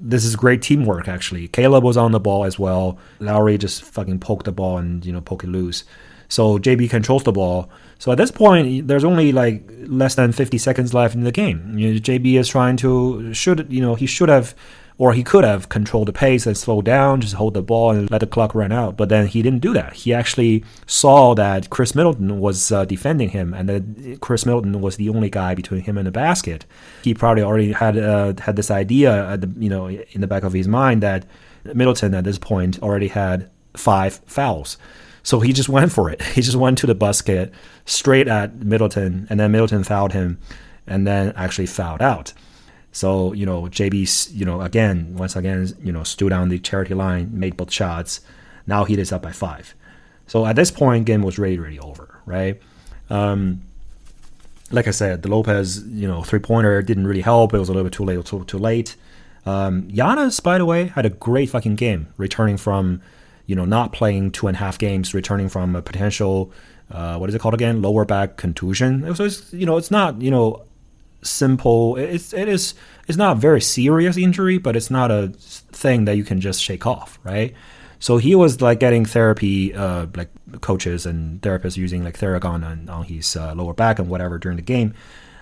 [0.00, 1.46] This is great teamwork, actually.
[1.48, 2.98] Caleb was on the ball as well.
[3.20, 5.84] Lowry just fucking poked the ball and you know poke it loose.
[6.28, 7.70] So JB controls the ball.
[8.00, 11.78] So at this point, there's only like less than 50 seconds left in the game.
[11.78, 14.54] You know, JB is trying to should you know he should have
[14.96, 18.08] or he could have controlled the pace and slowed down, just hold the ball and
[18.10, 18.96] let the clock run out.
[18.96, 19.94] But then he didn't do that.
[19.94, 24.96] He actually saw that Khris Middleton was uh, defending him, and that Khris Middleton was
[24.96, 26.64] the only guy between him and the basket.
[27.02, 30.52] He probably already had uh, had this idea, the, you know, in the back of
[30.52, 31.26] his mind that
[31.64, 34.78] Middleton at this point already had five fouls.
[35.24, 36.22] So he just went for it.
[36.34, 37.52] He just went to the basket
[37.84, 40.38] straight at Middleton, and then Middleton fouled him,
[40.86, 42.32] and then actually fouled out.
[42.94, 46.94] So, you know, JB, you know, again, once again, you know, stood on the charity
[46.94, 48.20] line, made both shots.
[48.68, 49.74] Now he is up by five.
[50.28, 52.62] So at this point, game was really, really over, right?
[53.10, 53.62] Um,
[54.70, 57.52] like I said, the Lopez, you know, three pointer didn't really help.
[57.52, 58.94] It was a little bit too late, too, too late.
[59.44, 63.02] Um, Giannis, by the way, had a great fucking game, returning from,
[63.46, 66.52] you know, not playing two and a half games, returning from a potential,
[66.92, 69.12] uh, what is it called again, lower back contusion.
[69.16, 70.62] So it's, you know, it's not, you know,
[71.24, 71.96] simple.
[71.96, 72.74] It's it is
[73.08, 75.28] it's not a very serious injury, but it's not a
[75.72, 77.54] thing that you can just shake off, right?
[77.98, 80.28] So he was like getting therapy, uh, like
[80.60, 84.56] coaches and therapists using like Theragun on, on his uh, lower back and whatever during
[84.56, 84.94] the game.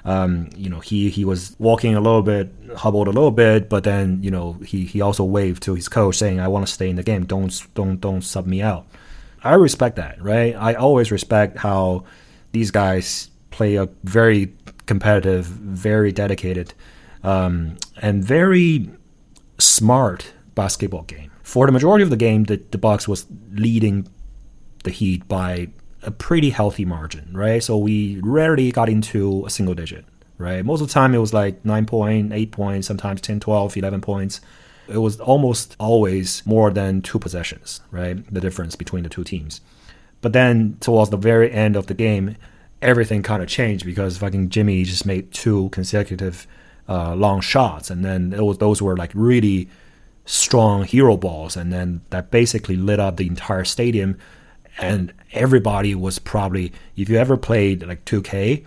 [0.05, 3.85] Um, you know, he he was walking a little bit, hobbled a little bit, but
[3.85, 6.89] then you know he he also waved to his coach saying, "I want to stay
[6.89, 7.25] in the game.
[7.25, 8.87] Don't don't don't sub me out."
[9.45, 10.55] I respect that, right?
[10.55, 12.05] I always respect how
[12.53, 14.53] these guys play a very
[14.93, 16.75] competitive, very dedicated,
[17.23, 18.91] um, and very
[19.59, 21.31] smart basketball game.
[21.43, 24.07] For the majority of the game, the, the Bucks was leading
[24.85, 25.69] the Heat by
[26.03, 27.63] a pretty healthy margin, right?
[27.63, 30.05] So we rarely got into a single digit,
[30.37, 30.63] right?
[30.63, 34.01] Most of the time it was like 9 point, 8 points, sometimes 10, 12, 11
[34.03, 34.41] points.
[34.89, 38.17] It was almost always more than two possessions, right?
[38.35, 39.63] The difference between the two teams.
[40.21, 42.37] But then towards the very end of the game,
[42.83, 46.47] everything kind of changed because fucking Jimmy just made two consecutive
[46.89, 49.69] uh, long shots, and then was, those were like really
[50.25, 54.19] strong hero balls, and then that basically lit up the entire stadium,
[54.79, 58.67] and everybody was probably if you ever played like 2K,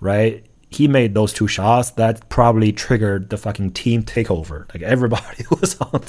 [0.00, 0.44] right?
[0.70, 4.72] He made those two shots that probably triggered the fucking team takeover.
[4.74, 6.02] Like everybody was on,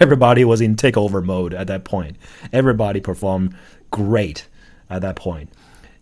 [0.00, 2.16] everybody was in takeover mode at that point.
[2.52, 3.56] Everybody performed
[3.90, 4.46] great
[4.88, 5.50] at that point.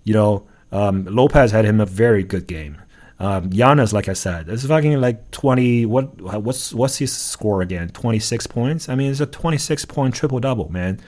[0.05, 2.83] You know, um, Lopez had him a very good game.
[3.21, 5.87] Um, Giannis, like I said, is fucking like twenty.
[5.87, 7.91] What what's what's his score again?
[7.91, 8.89] Twenty six points.
[8.89, 11.01] I mean, it's a twenty six point triple double, man.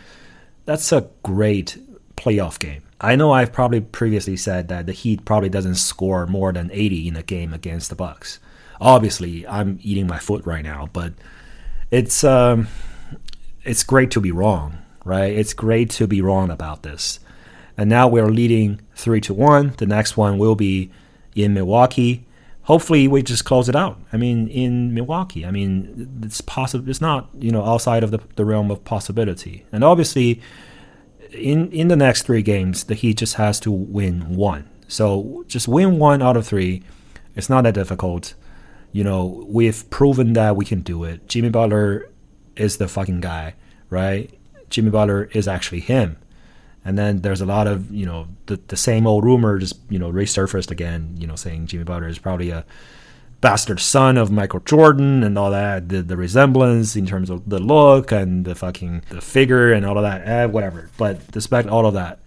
[0.67, 1.79] That's a great
[2.17, 2.83] playoff game.
[3.01, 7.09] I know I've probably previously said that the Heat probably doesn't score more than 80
[7.09, 8.41] in a game against the Bucks.
[8.81, 11.13] Obviously, I'm eating my foot right now, but
[11.91, 12.69] it's um,
[13.65, 15.33] it's great to be wrong, right?
[15.33, 17.21] It's great to be wrong about this.
[17.77, 19.75] And now we're leading three to one.
[19.77, 20.91] The next one will be
[21.35, 22.27] in Milwaukee.
[22.63, 24.01] Hopefully, we just close it out.
[24.13, 26.89] I mean, in Milwaukee, I mean, it's possible.
[26.89, 29.65] It's not you know outside of the, the realm of possibility.
[29.71, 30.41] And obviously,
[31.33, 34.69] in in the next three games, the Heat just has to win one.
[34.89, 36.83] So just win one out of three.
[37.35, 38.35] It's not that difficult.
[38.93, 41.29] You know, we've proven that we can do it.
[41.29, 42.09] Jimmy Butler
[42.57, 43.55] is the fucking guy,
[43.91, 44.33] right?
[44.71, 46.17] Jimmy Butler is actually him.
[46.87, 49.99] And then there's a lot of, you know, the, the same old rumor just, you
[49.99, 52.65] know, resurfaced again, you know, saying Jimmy Butler is probably a
[53.41, 57.59] bastard son of Michael Jordan and all that, the, the resemblance in terms of the
[57.59, 60.89] look and the fucking the figure and all of that, eh, whatever.
[60.97, 62.21] But despite all of that,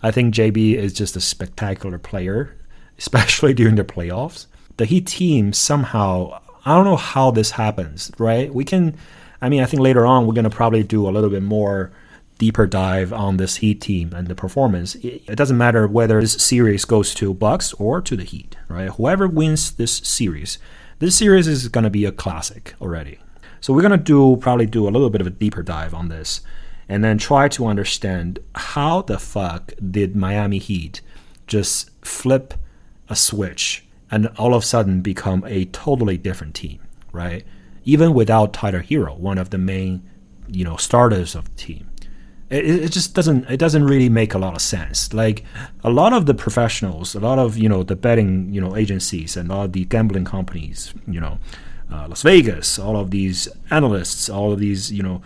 [0.00, 2.56] I think JB is just a spectacular player,
[2.98, 4.46] especially during the playoffs.
[4.76, 8.54] The Heat team somehow, I don't know how this happens, right?
[8.54, 8.96] We can,
[9.42, 11.90] I mean, I think later on we're going to probably do a little bit more
[12.44, 14.96] deeper dive on this Heat team and the performance.
[14.96, 18.90] It doesn't matter whether this series goes to Bucks or to the Heat, right?
[18.90, 20.58] Whoever wins this series,
[20.98, 23.18] this series is going to be a classic already.
[23.62, 26.08] So we're going to do probably do a little bit of a deeper dive on
[26.08, 26.42] this
[26.86, 31.00] and then try to understand how the fuck did Miami Heat
[31.46, 32.52] just flip
[33.08, 36.80] a switch and all of a sudden become a totally different team,
[37.10, 37.46] right?
[37.84, 40.02] Even without Tyler Herro, one of the main,
[40.46, 41.88] you know, starters of the team
[42.50, 45.12] it, it just doesn't it doesn't really make a lot of sense.
[45.12, 45.44] Like
[45.82, 49.36] a lot of the professionals, a lot of you know the betting you know agencies
[49.36, 51.38] and all the gambling companies, you know,
[51.92, 55.22] uh, Las Vegas, all of these analysts, all of these you know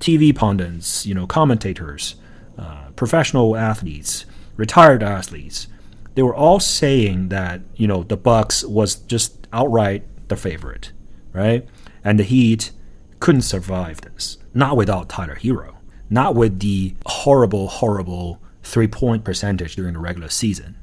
[0.00, 2.16] TV pundits, you know commentators,
[2.58, 4.26] uh, professional athletes,
[4.56, 5.68] retired athletes,
[6.14, 10.92] they were all saying that you know the Bucks was just outright the favorite,
[11.32, 11.66] right?
[12.02, 12.72] And the Heat
[13.20, 15.75] couldn't survive this, not without Tyler Herro
[16.08, 20.76] not with the horrible, horrible three point percentage during the regular season.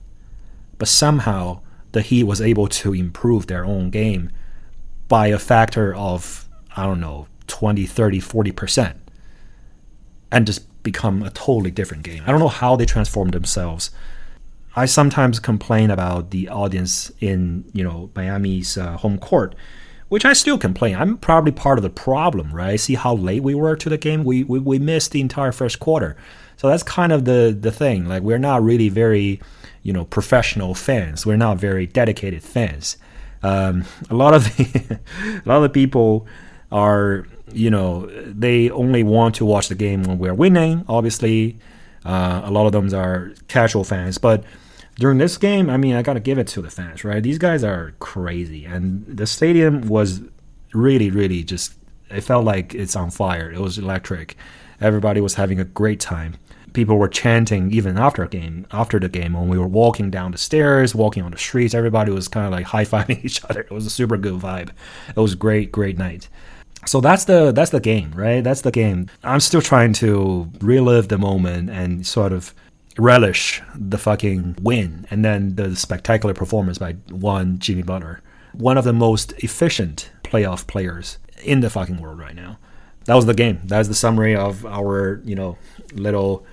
[0.77, 4.31] But somehow the Heat was able to improve their own game
[5.07, 8.95] by a factor of, I don't know, 20, 30, 40%,
[10.31, 12.23] and just become a totally different game.
[12.25, 13.91] I don't know how they transformed themselves.
[14.75, 19.55] I sometimes complain about the audience in, you know, Miami's uh, home court
[20.13, 20.95] which I still complain.
[20.95, 22.79] I'm probably part of the problem, right?
[22.79, 24.23] See how late we were to the game.
[24.23, 26.15] We, we we missed the entire first quarter,
[26.55, 28.07] so that's kind of the the thing.
[28.07, 29.41] Like we're not really very,
[29.81, 31.25] you know, professional fans.
[31.25, 32.97] We're not very dedicated fans.
[33.41, 34.99] Um, a lot of the,
[35.43, 36.27] a lot of people
[36.71, 40.85] are, you know, they only want to watch the game when we're winning.
[40.87, 41.57] Obviously,
[42.05, 44.43] uh, a lot of them are casual fans, but
[44.95, 47.21] during this game, I mean, I got to give it to the fans, right?
[47.21, 48.65] These guys are crazy.
[48.65, 50.21] And the stadium was
[50.73, 51.73] really, really just,
[52.09, 53.51] it felt like it's on fire.
[53.51, 54.35] It was electric.
[54.79, 56.35] Everybody was having a great time.
[56.73, 60.31] People were chanting even after a game, after the game when we were walking down
[60.31, 61.73] the stairs, walking on the streets.
[61.73, 63.61] Everybody was kind of like high fiving each other.
[63.61, 64.69] It was a super good vibe.
[65.09, 66.29] It was a great, great night.
[66.85, 68.43] So that's the that's the game, right?
[68.43, 69.07] That's the game.
[69.23, 72.53] I'm still trying to relive the moment and sort of
[72.97, 78.21] relish the fucking win and then the spectacular performance by one Jimmy Butler,
[78.53, 82.57] one of the most efficient playoff players in the fucking world right now.
[83.05, 83.59] That was the game.
[83.65, 85.57] That is the summary of our, you know,
[85.93, 86.45] little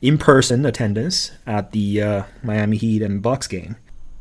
[0.00, 3.76] in-person attendance at the uh, Miami Heat and Bucks game.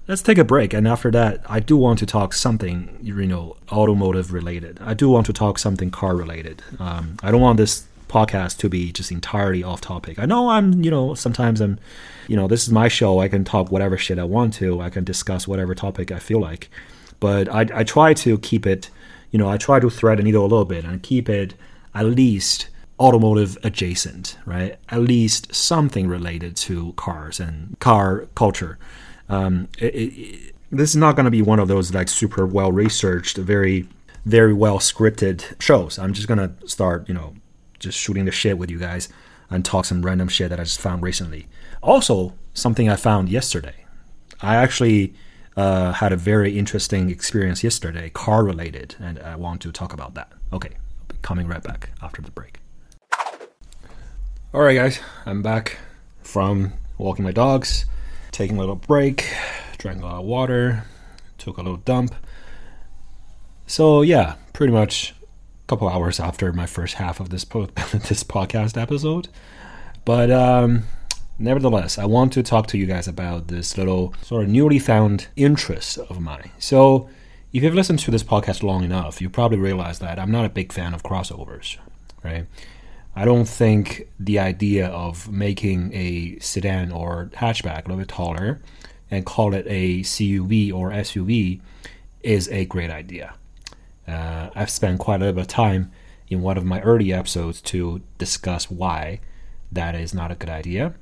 [0.07, 3.55] Let's take a break, and after that, I do want to talk something, you know,
[3.71, 4.79] automotive related.
[4.81, 6.63] I do want to talk something car related.
[6.79, 10.19] Um, I don't want this podcast to be just entirely off topic.
[10.19, 11.79] I know I'm, you know, sometimes I'm,
[12.27, 13.19] you know, this is my show.
[13.19, 14.81] I can talk whatever shit I want to.
[14.81, 16.69] I can discuss whatever topic I feel like.
[17.19, 18.89] But I, I try to keep it,
[19.31, 21.53] you know, I try to thread a needle a little bit and keep it
[21.93, 22.69] at least
[22.99, 24.77] automotive adjacent, right?
[24.89, 28.77] At least something related to cars and car culture.
[29.29, 32.71] Um, it, it, this is not going to be one of those like super well
[32.71, 33.87] researched, very
[34.25, 35.97] very well scripted shows.
[35.97, 37.33] I'm just gonna start, you know,
[37.79, 39.09] just shooting the shit with you guys
[39.49, 41.47] and talk some random shit that I just found recently.
[41.81, 43.85] Also, something I found yesterday.
[44.41, 45.13] I actually
[45.57, 50.13] uh, had a very interesting experience yesterday, car related, and I want to talk about
[50.13, 50.31] that.
[50.53, 52.59] Okay, I'll be coming right back after the break.
[54.53, 55.77] All right, guys, I'm back
[56.21, 57.85] from walking my dogs,
[58.31, 59.31] taking a little break,
[59.77, 60.85] drank a lot of water,
[61.37, 62.15] took a little dump.
[63.67, 65.13] So, yeah, pretty much
[65.69, 67.65] couple hours after my first half of this po-
[68.09, 69.27] this podcast episode.
[70.03, 70.83] But um,
[71.37, 75.27] nevertheless, I want to talk to you guys about this little sort of newly found
[75.35, 76.49] interest of mine.
[76.57, 77.07] So,
[77.53, 80.49] if you've listened to this podcast long enough, you probably realize that I'm not a
[80.49, 81.77] big fan of crossovers,
[82.23, 82.45] right?
[83.15, 88.61] I don't think the idea of making a sedan or hatchback a little bit taller
[89.09, 91.59] and call it a CUV or SUV
[92.21, 93.33] is a great idea.
[94.09, 95.91] Uh, I've spent quite a bit of time
[96.27, 99.19] in one of my early episodes to discuss why
[99.71, 100.93] that is not a good idea.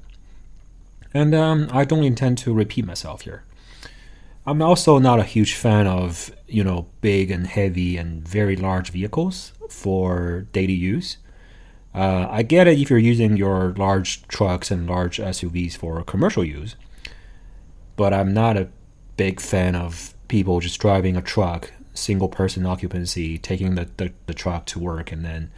[1.14, 3.44] And um, I don't intend to repeat myself here.
[4.46, 8.92] I'm also not a huge fan of you know big and heavy and very large
[8.92, 11.18] vehicles for daily use.
[11.94, 16.46] Uh, I get it if you're using your large trucks and large SUVs for commercial
[16.46, 16.76] use,
[17.96, 18.70] but I'm not a
[19.18, 24.34] big fan of people just driving a truck, single person occupancy, taking the, the, the
[24.34, 25.52] truck to work, and then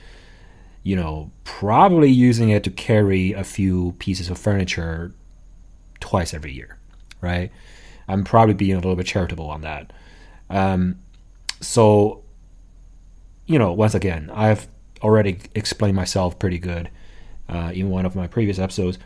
[0.83, 5.13] you know probably using it to carry a few pieces of furniture
[5.99, 6.77] twice every year,
[7.21, 7.51] right?
[8.07, 9.93] I'm probably being a little bit charitable on that.
[10.49, 10.99] Um,
[11.61, 12.23] so,
[13.45, 14.67] you know, once again, I've
[15.01, 16.89] already explained myself pretty good
[17.47, 18.97] uh, in one of my previous episodes.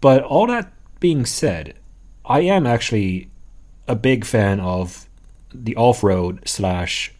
[0.00, 1.74] But all that being said,
[2.24, 3.30] I am actually
[3.86, 5.07] a big fan of
[5.52, 7.12] the off-road slash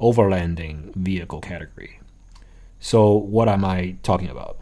[0.00, 2.00] overlanding vehicle category.
[2.80, 4.58] So, what am I talking about?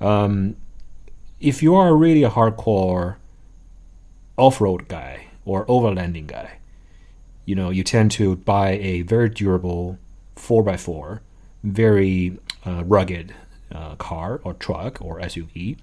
[0.00, 0.56] Um,
[1.40, 3.16] if you are really a hardcore
[4.36, 6.58] off-road guy or overlanding guy,
[7.44, 9.98] you know, you tend to buy a very durable
[10.36, 11.20] 4x4,
[11.64, 13.34] very uh, rugged
[13.72, 15.76] uh, car or truck or SUV.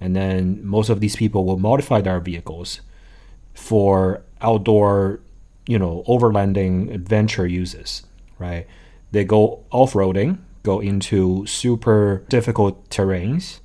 [0.00, 2.80] And then most of these people will modify their vehicles
[3.54, 5.20] for outdoor,
[5.68, 8.02] you know, overlanding adventure uses,
[8.38, 8.66] right?
[9.12, 13.60] They go off roading, go into super difficult terrains,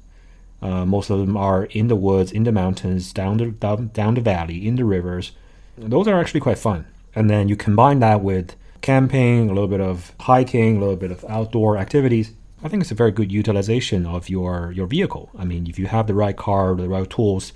[0.63, 4.13] uh, most of them are in the woods, in the mountains, down the down, down
[4.13, 5.34] the valley, in the rivers.
[5.78, 6.86] Those are actually quite fun.
[7.13, 11.12] And then you combine that with camping, a little bit of hiking, a little bit
[11.12, 12.32] of outdoor activities.
[12.63, 15.30] I think it's a very good utilization of your your vehicle.
[15.38, 17.52] I mean, if you have the right car, the right tools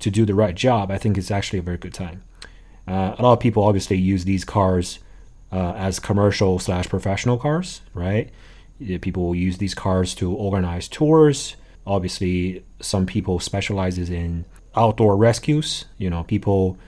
[0.00, 2.22] to do the right job, I think it's actually a very good time.
[2.88, 4.98] Uh, a lot of people obviously use these cars
[5.52, 8.30] uh, as commercial slash professional cars, right?
[9.00, 11.56] People will use these cars to organize tours,
[11.88, 14.44] obviously some people specializes in
[14.76, 15.86] outdoor rescues.
[15.96, 16.78] You know people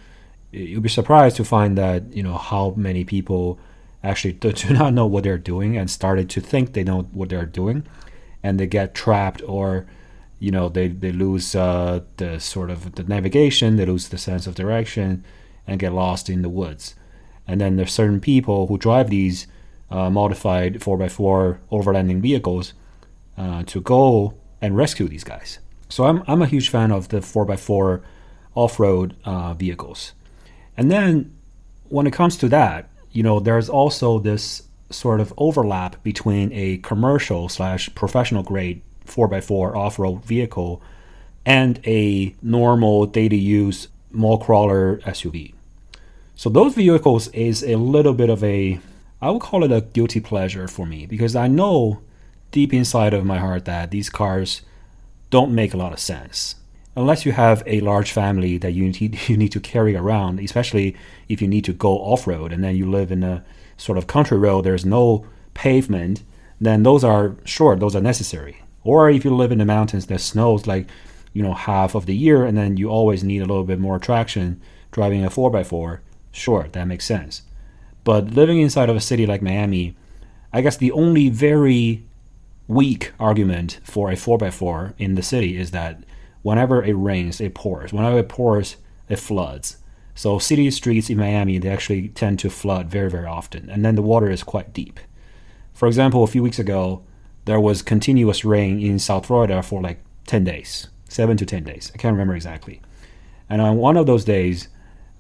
[0.52, 3.58] you'll be surprised to find that you know how many people
[4.04, 7.30] actually do, do not know what they're doing and started to think they know what
[7.30, 7.86] they're doing.
[8.42, 9.86] And they get trapped or
[10.38, 14.46] you know they, they lose uh, the sort of the navigation they lose the sense
[14.46, 15.24] of direction
[15.66, 16.94] and get lost in the woods
[17.50, 19.48] and then there's certain people who drive these
[19.90, 22.74] uh, modified 4x4 overlanding vehicles
[23.36, 25.58] uh, to go and rescue these guys.
[25.88, 28.02] So I'm, I'm a huge fan of the 4x4
[28.54, 30.12] off road uh, vehicles.
[30.76, 31.36] And then
[31.88, 36.78] when it comes to that, you know, there's also this sort of overlap between a
[36.78, 40.80] commercial slash professional grade 4x4 off road vehicle
[41.44, 45.54] and a normal daily use mall crawler SUV.
[46.34, 48.80] So those vehicles is a little bit of a
[49.22, 52.00] I would call it a guilty pleasure for me because I know
[52.50, 54.62] deep inside of my heart that these cars
[55.28, 56.56] don't make a lot of sense.
[56.96, 60.96] Unless you have a large family that you need, you need to carry around, especially
[61.28, 63.44] if you need to go off road and then you live in a
[63.76, 66.22] sort of country road, there's no pavement,
[66.60, 68.62] then those are sure, those are necessary.
[68.82, 70.86] Or if you live in the mountains that snows like,
[71.32, 73.98] you know, half of the year and then you always need a little bit more
[73.98, 76.00] traction driving a 4x4,
[76.32, 77.42] sure, that makes sense.
[78.02, 79.96] But living inside of a city like Miami,
[80.52, 82.04] I guess the only very
[82.66, 86.04] weak argument for a 4x4 in the city is that
[86.42, 87.92] whenever it rains, it pours.
[87.92, 88.76] Whenever it pours,
[89.08, 89.76] it floods.
[90.14, 93.70] So city streets in Miami, they actually tend to flood very, very often.
[93.70, 95.00] And then the water is quite deep.
[95.72, 97.02] For example, a few weeks ago,
[97.44, 101.92] there was continuous rain in South Florida for like 10 days, 7 to 10 days.
[101.94, 102.80] I can't remember exactly.
[103.48, 104.68] And on one of those days,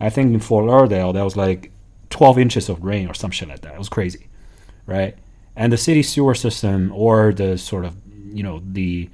[0.00, 1.72] I think in Fort Lauderdale, there was like
[2.10, 3.74] 12 inches of rain or some shit like that.
[3.74, 4.28] It was crazy,
[4.86, 5.16] right?
[5.56, 7.96] and the city sewer system or the sort of
[8.32, 9.10] you know the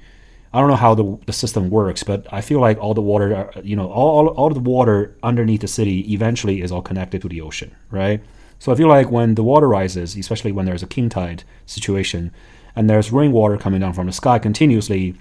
[0.53, 3.35] I don't know how the, the system works, but I feel like all the water,
[3.35, 7.21] uh, you know, all, all, all the water underneath the city eventually is all connected
[7.21, 8.23] to the ocean, right?
[8.57, 12.31] So I feel like when the water rises, especially when there's a king tide situation,
[12.77, 15.15] and there's rainwater coming down from the sky continuously,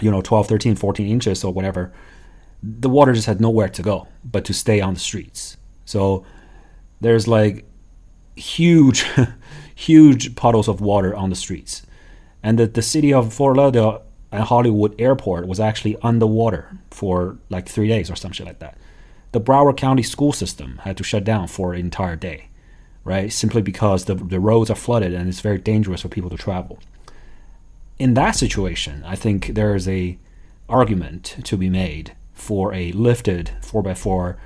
[0.00, 1.92] you know, 12, 13, 14 inches or whatever,
[2.62, 5.56] the water just had nowhere to go but to stay on the streets.
[5.84, 6.24] So
[7.00, 7.64] there's like
[8.36, 9.04] huge
[9.74, 11.86] huge puddles of water on the streets.
[12.42, 17.68] And the, the city of Fort Lauderdale and Hollywood Airport was actually underwater for like
[17.68, 18.76] three days or some shit like that.
[19.32, 22.48] The Broward County school system had to shut down for an entire day,
[23.04, 23.32] right?
[23.32, 26.78] Simply because the, the roads are flooded and it's very dangerous for people to travel.
[28.00, 30.16] In that situation, I think there is a
[30.70, 34.38] argument to be made for a lifted 4x4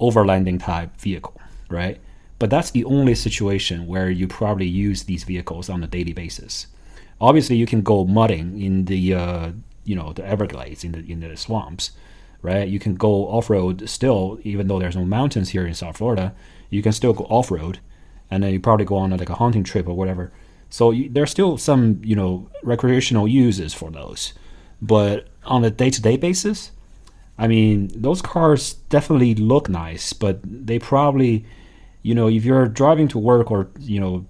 [0.00, 1.38] overlanding type vehicle,
[1.68, 2.00] right?
[2.38, 6.68] But that's the only situation where you probably use these vehicles on a daily basis.
[7.20, 9.50] Obviously, you can go mudding in the uh,
[9.84, 11.90] you know the Everglades in the in the swamps,
[12.40, 12.66] right?
[12.66, 16.34] You can go off road still, even though there's no mountains here in South Florida.
[16.70, 17.78] You can still go off road,
[18.30, 20.32] and then you probably go on like a hunting trip or whatever.
[20.72, 24.32] So you, there's still some you know recreational uses for those,
[24.80, 26.72] but on a day to day basis,
[27.36, 31.44] I mean those cars definitely look nice, but they probably
[32.02, 34.26] you know if you're driving to work or you know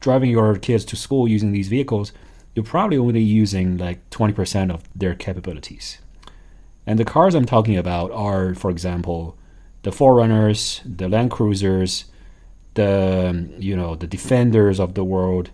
[0.00, 2.12] driving your kids to school using these vehicles
[2.58, 5.98] you're probably only using like 20% of their capabilities.
[6.84, 9.38] And the cars I'm talking about are, for example,
[9.84, 12.06] the 4Runners, the Land Cruisers,
[12.74, 15.50] the um, you know the Defenders of the world,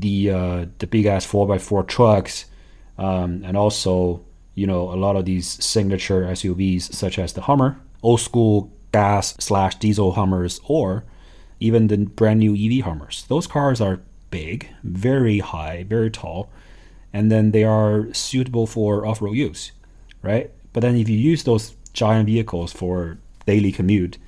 [0.00, 2.46] the uh, the big ass 4x4 trucks,
[2.98, 4.24] um, and also
[4.54, 9.34] you know a lot of these signature SUVs such as the Hummer, old school gas
[9.38, 11.04] slash diesel Hummers, or
[11.60, 13.24] even the brand new EV Hummers.
[13.28, 16.50] Those cars are big, very high, very tall,
[17.12, 19.72] and then they are suitable for off road use,
[20.22, 20.50] right?
[20.72, 24.18] But then if you use those giant vehicles for daily commute,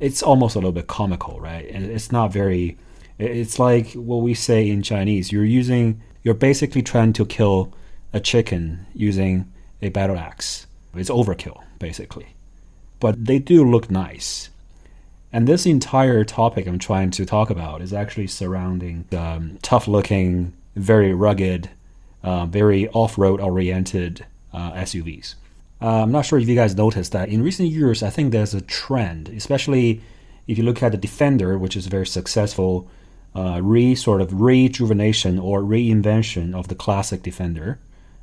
[0.00, 1.68] it's almost a little bit comical, right?
[1.70, 2.76] And it's not very.
[3.22, 5.30] It's like what we say in Chinese.
[5.30, 6.02] You're using.
[6.22, 7.72] You're basically trying to kill
[8.12, 10.66] a chicken using a battle axe.
[10.94, 12.34] It's overkill, basically.
[13.00, 14.50] But they do look nice.
[15.32, 20.52] And this entire topic I'm trying to talk about is actually surrounding um, tough looking,
[20.76, 21.70] very rugged,
[22.22, 25.34] uh, very off road oriented uh, SUVs.
[25.80, 28.54] Uh, I'm not sure if you guys noticed that in recent years, I think there's
[28.54, 30.00] a trend, especially
[30.46, 32.88] if you look at the Defender, which is very successful
[33.34, 37.78] uh, re sort of rejuvenation or reinvention of the classic Defender,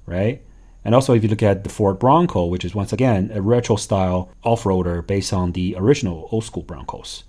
[0.06, 0.42] right?
[0.86, 3.76] And also, if you look at the Ford Bronco, which is once again a retro
[3.76, 7.24] style off roader based on the original old school Broncos.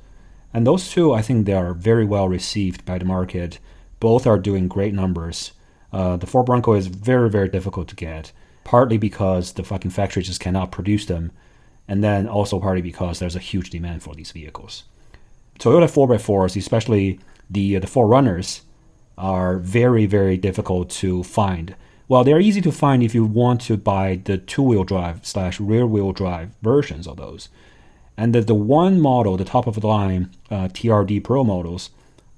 [0.52, 3.58] And those two, I think they are very well received by the market.
[3.98, 5.52] Both are doing great numbers.
[5.92, 8.32] Uh, the Ford Bronco is very, very difficult to get,
[8.64, 11.32] partly because the fucking factory just cannot produce them,
[11.88, 14.84] and then also partly because there's a huge demand for these vehicles.
[15.58, 17.18] Toyota 4x4s, especially
[17.50, 18.62] the, the 4Runners,
[19.18, 21.74] are very, very difficult to find
[22.10, 26.10] well, they're easy to find if you want to buy the two-wheel drive slash rear-wheel
[26.10, 27.50] drive versions of those.
[28.16, 31.90] And the, the one model, the top of the line uh, TRD Pro models,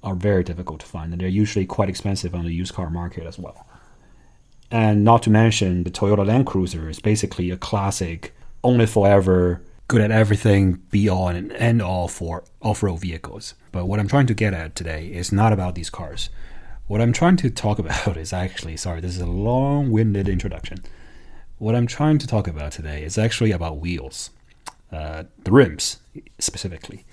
[0.02, 3.26] are very difficult to find, and they're usually quite expensive on the used car market
[3.26, 3.66] as well.
[4.70, 10.00] And not to mention, the Toyota Land Cruiser is basically a classic, only forever, good
[10.00, 13.54] at everything, be all and end all for off road vehicles.
[13.72, 16.30] But what I'm trying to get at today is not about these cars.
[16.86, 20.78] What I'm trying to talk about is actually, sorry, this is a long winded introduction.
[21.58, 24.30] What I'm trying to talk about today is actually about wheels,
[24.90, 25.98] uh, the rims
[26.38, 27.04] specifically.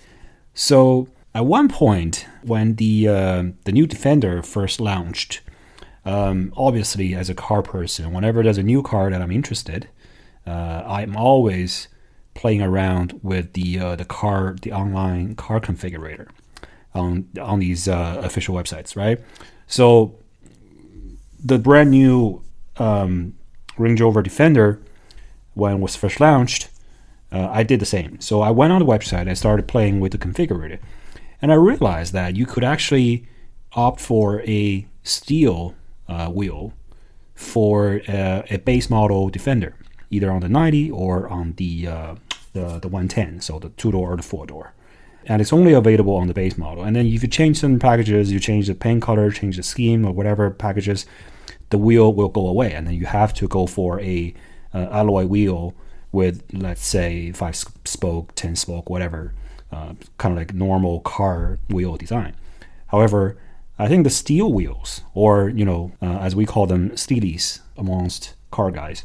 [0.54, 5.42] So, at one point, when the, uh, the new Defender first launched,
[6.04, 9.88] um, obviously, as a car person, whenever there's a new car that I'm interested,
[10.48, 11.88] uh, I'm always
[12.34, 16.28] playing around with the uh, the car, the online car configurator
[16.94, 19.20] on on these uh, official websites, right?
[19.68, 20.16] So
[21.44, 22.44] the brand new
[22.78, 23.36] um,
[23.78, 24.82] Range Rover Defender,
[25.54, 26.70] when it was first launched,
[27.32, 28.20] uh, I did the same.
[28.20, 30.80] So I went on the website, I started playing with the configurator,
[31.42, 33.28] and I realized that you could actually
[33.74, 35.76] opt for a steel
[36.08, 36.74] uh, wheel
[37.36, 39.76] for uh, a base model Defender,
[40.10, 42.16] either on the 90 or on the uh,
[42.54, 44.74] the, the 110, so the two door or the four door
[45.26, 46.84] and it's only available on the base model.
[46.84, 50.06] And then if you change some packages, you change the paint color, change the scheme,
[50.06, 51.06] or whatever packages,
[51.70, 54.34] the wheel will go away, and then you have to go for a
[54.74, 55.76] uh, alloy wheel
[56.12, 59.34] with, let's say, five spoke, ten spoke, whatever,
[59.72, 62.36] uh, kind of like normal car wheel design.
[62.88, 63.38] However,
[63.78, 68.34] I think the steel wheels, or you know, uh, as we call them, steelies amongst
[68.50, 69.04] car guys,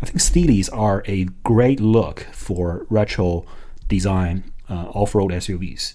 [0.00, 3.44] I think steelies are a great look for retro
[3.88, 5.94] design uh, off-road SUVs.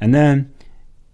[0.00, 0.52] And then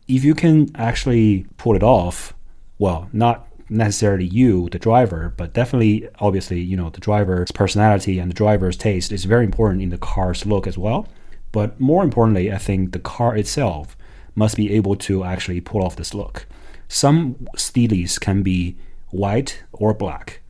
[0.06, 2.34] if you can actually pull it off,
[2.78, 8.30] well, not necessarily you, the driver, but definitely, obviously, you know, the driver's personality and
[8.30, 11.06] the driver's taste is very important in the car's look as well.
[11.52, 13.96] But more importantly, I think the car itself
[14.34, 16.46] must be able to actually pull off this look.
[16.88, 18.76] Some steelies can be
[19.08, 20.40] white or black,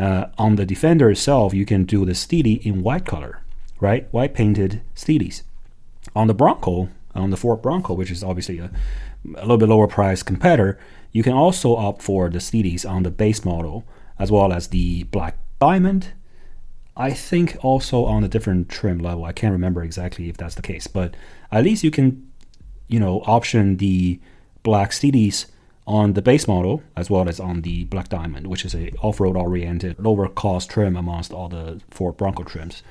[0.00, 3.42] Uh, on the Defender itself, you can do the Steely in white color,
[3.80, 4.08] right?
[4.12, 5.42] White painted Steelies.
[6.16, 8.70] On the Bronco, on the Ford Bronco, which is obviously a,
[9.34, 10.78] a little bit lower price competitor,
[11.12, 13.84] you can also opt for the Steelies on the base model
[14.18, 16.14] as well as the Black Diamond.
[16.96, 19.24] I think also on a different trim level.
[19.24, 21.14] I can't remember exactly if that's the case, but
[21.52, 22.26] at least you can,
[22.88, 24.18] you know, option the
[24.62, 25.44] Black Steelies
[25.86, 29.36] on the base model as well as on the Black Diamond, which is a off-road
[29.36, 32.82] oriented, lower cost trim amongst all the Ford Bronco trims.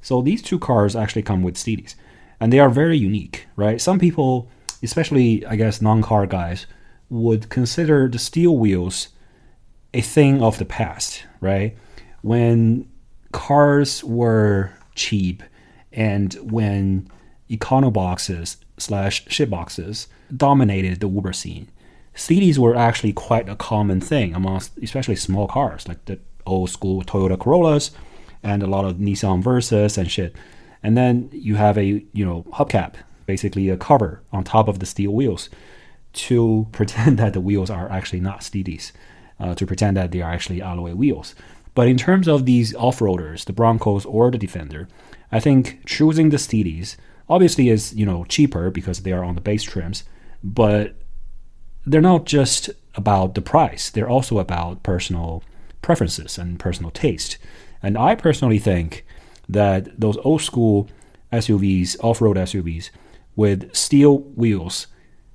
[0.00, 1.94] So these two cars actually come with Steelies,
[2.40, 3.80] and they are very unique, right?
[3.80, 4.48] Some people,
[4.82, 6.66] especially I guess non-car guys,
[7.10, 9.08] would consider the steel wheels
[9.92, 11.76] a thing of the past, right?
[12.22, 12.88] When
[13.32, 15.42] cars were cheap
[15.92, 17.08] and when
[17.50, 21.70] econo boxes slash shit boxes dominated the Uber scene
[22.18, 27.00] Steelies were actually quite a common thing amongst especially small cars like the old school
[27.02, 27.92] Toyota Corollas
[28.42, 30.34] and a lot of Nissan Versas and shit.
[30.82, 32.94] And then you have a you know hubcap,
[33.26, 35.48] basically a cover on top of the steel wheels
[36.14, 38.90] to pretend that the wheels are actually not Steelies,
[39.38, 41.36] uh, to pretend that they are actually alloy wheels.
[41.76, 44.88] But in terms of these off-roaders, the Broncos or the Defender,
[45.30, 46.96] I think choosing the Steelies
[47.28, 50.02] obviously is you know cheaper because they are on the base trims,
[50.42, 50.96] but
[51.90, 55.42] they're not just about the price, they're also about personal
[55.82, 57.38] preferences and personal taste.
[57.82, 59.04] And I personally think
[59.48, 60.88] that those old school
[61.32, 62.90] SUVs, off road SUVs,
[63.36, 64.88] with steel wheels,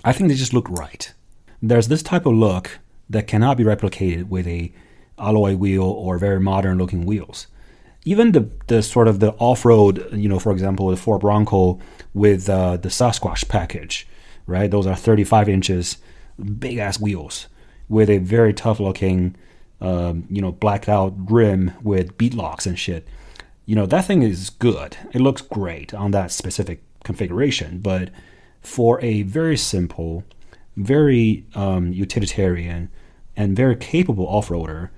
[0.04, 1.14] I think they just look right.
[1.62, 2.80] There's this type of look
[3.10, 4.74] that cannot be replicated with a
[5.18, 7.48] alloy wheel or very modern looking wheels.
[8.06, 11.80] Even the, the sort of the off road, you know, for example, the Ford Bronco
[12.14, 14.06] with uh, the Sasquatch package,
[14.46, 14.70] right?
[14.70, 15.98] Those are 35 inches
[16.60, 17.48] big ass wheels
[17.90, 19.36] with a very tough looking,
[19.82, 23.08] um, you know, blacked out rim with bead locks and shit.
[23.66, 24.98] You know, that thing is good.
[25.14, 28.10] It looks great on that specific configuration, but
[28.62, 30.24] for a very simple,
[30.76, 32.90] very um, utilitarian,
[33.36, 34.90] and very capable off roader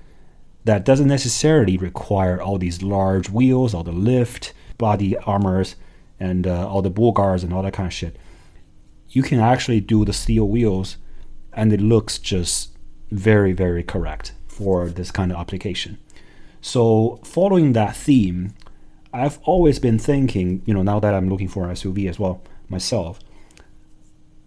[0.65, 5.75] that doesn't necessarily require all these large wheels, all the lift, body armors,
[6.19, 8.17] and uh, all the bull guards and all that kind of shit.
[9.09, 10.97] You can actually do the steel wheels
[11.55, 12.71] and it looks just
[13.11, 15.97] very, very correct for this kind of application.
[16.61, 18.53] So, following that theme,
[19.13, 22.41] I've always been thinking, you know, now that I'm looking for an SUV as well
[22.67, 23.19] myself,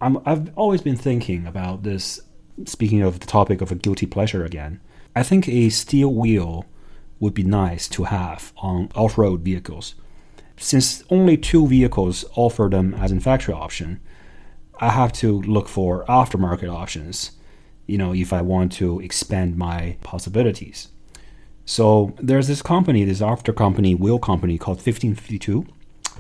[0.00, 2.20] I'm, I've always been thinking about this.
[2.64, 4.80] Speaking of the topic of a guilty pleasure again,
[5.14, 6.66] I think a steel wheel
[7.20, 9.94] would be nice to have on off road vehicles.
[10.56, 14.00] Since only two vehicles offer them as a factory option,
[14.80, 17.32] I have to look for aftermarket options,
[17.86, 20.88] you know, if I want to expand my possibilities.
[21.64, 25.66] So there's this company, this after company, wheel company called 1552.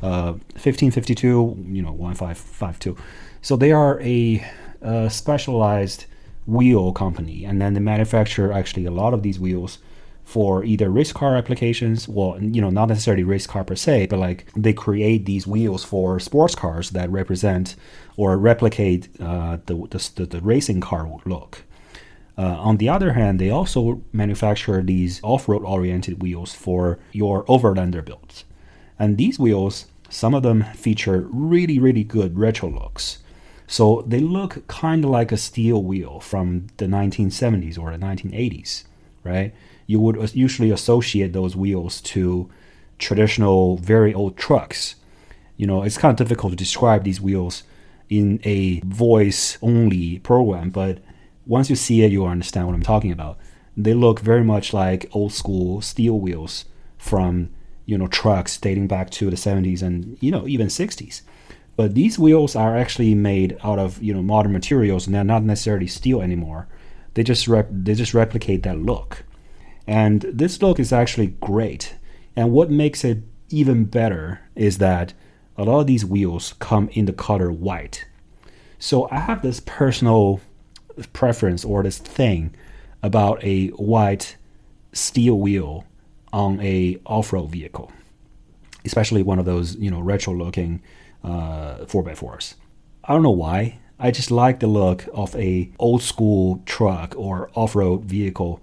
[0.00, 2.96] Uh, 1552, you know, 1552.
[3.42, 4.44] So they are a,
[4.80, 6.04] a specialized
[6.46, 9.78] wheel company, and then they manufacture actually a lot of these wheels
[10.28, 14.18] for either race car applications, well, you know, not necessarily race car per se, but
[14.18, 17.74] like they create these wheels for sports cars that represent
[18.18, 19.74] or replicate uh, the,
[20.16, 21.64] the, the racing car look.
[22.36, 28.04] Uh, on the other hand, they also manufacture these off-road oriented wheels for your overlander
[28.04, 28.44] builds.
[28.98, 33.20] And these wheels, some of them feature really, really good retro looks.
[33.66, 38.84] So they look kind of like a steel wheel from the 1970s or the 1980s,
[39.24, 39.54] right?
[39.88, 42.48] You would usually associate those wheels to
[42.98, 44.94] traditional, very old trucks.
[45.56, 47.64] You know, it's kind of difficult to describe these wheels
[48.10, 50.98] in a voice only program, but
[51.46, 53.38] once you see it, you'll understand what I'm talking about.
[53.78, 56.66] They look very much like old school steel wheels
[56.98, 57.48] from,
[57.86, 61.22] you know, trucks dating back to the 70s and, you know, even 60s.
[61.76, 65.44] But these wheels are actually made out of, you know, modern materials and they're not
[65.44, 66.68] necessarily steel anymore.
[67.14, 69.24] They just rep- they just replicate that look.
[69.88, 71.94] And this look is actually great.
[72.36, 75.14] And what makes it even better is that
[75.56, 78.04] a lot of these wheels come in the color white.
[78.78, 80.42] So I have this personal
[81.14, 82.54] preference or this thing
[83.02, 84.36] about a white
[84.92, 85.86] steel wheel
[86.34, 87.90] on a off-road vehicle,
[88.84, 90.82] especially one of those you know retro-looking
[91.24, 92.54] uh, 4x4s.
[93.04, 93.78] I don't know why.
[93.98, 98.60] I just like the look of a old school truck or off-road vehicle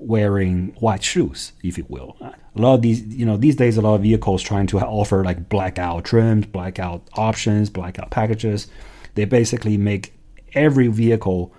[0.00, 2.16] wearing white shoes, if you will.
[2.20, 5.22] A lot of these, you know, these days, a lot of vehicles trying to offer
[5.24, 8.66] like blackout trims, blackout options, blackout packages.
[9.14, 10.14] They basically make
[10.54, 11.52] every vehicle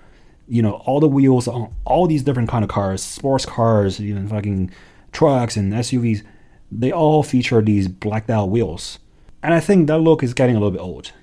[0.51, 4.27] you know, all the wheels on all these different kind of cars, sports cars, even
[4.27, 4.69] fucking
[5.13, 6.23] trucks and SUVs,
[6.69, 8.99] they all feature these blacked out wheels.
[9.41, 11.13] And I think that look is getting a little bit old.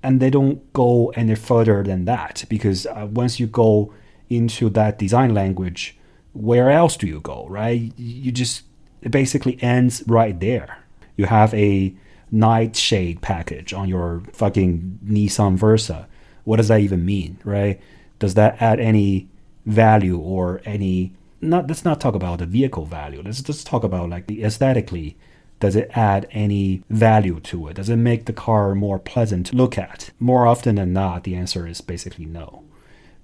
[0.00, 3.92] And they don't go any further than that because uh, once you go
[4.28, 5.98] into that design language,
[6.32, 7.92] where else do you go, right?
[7.96, 8.62] You just,
[9.00, 10.78] it basically ends right there.
[11.16, 11.94] You have a
[12.30, 16.08] nightshade package on your fucking Nissan Versa.
[16.44, 17.80] What does that even mean, right?
[18.18, 19.28] Does that add any
[19.66, 23.20] value or any not let's not talk about the vehicle value.
[23.24, 25.16] Let's just talk about like the aesthetically.
[25.58, 27.74] Does it add any value to it?
[27.74, 30.10] Does it make the car more pleasant to look at?
[30.18, 32.64] More often than not, the answer is basically no.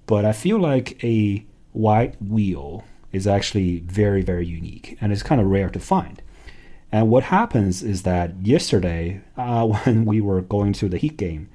[0.05, 5.41] But I feel like a white wheel is actually very, very unique and it's kind
[5.41, 6.21] of rare to find.
[6.91, 11.49] And what happens is that yesterday, uh, when we were going to the Heat game,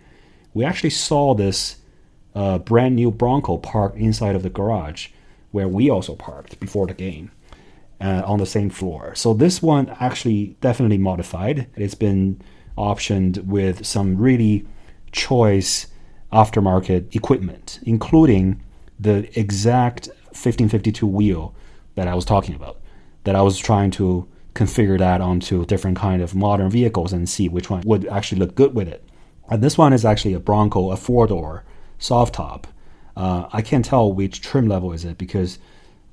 [0.53, 1.77] we actually saw this
[2.35, 5.09] uh, brand new Bronco parked inside of the garage
[5.51, 7.31] where we also parked before the game
[8.01, 9.15] uh, on the same floor.
[9.15, 11.69] So this one actually definitely modified.
[11.77, 12.41] It's been
[12.77, 14.67] optioned with some really
[15.13, 15.87] choice
[16.33, 18.61] aftermarket equipment, including
[18.99, 21.55] the exact 1552 wheel
[21.95, 22.81] that I was talking about.
[23.25, 27.49] That I was trying to configure that onto different kind of modern vehicles and see
[27.49, 29.09] which one would actually look good with it.
[29.49, 31.65] And this one is actually a Bronco, a four door
[31.99, 32.67] soft top
[33.17, 35.59] uh, I can't tell which trim level is it because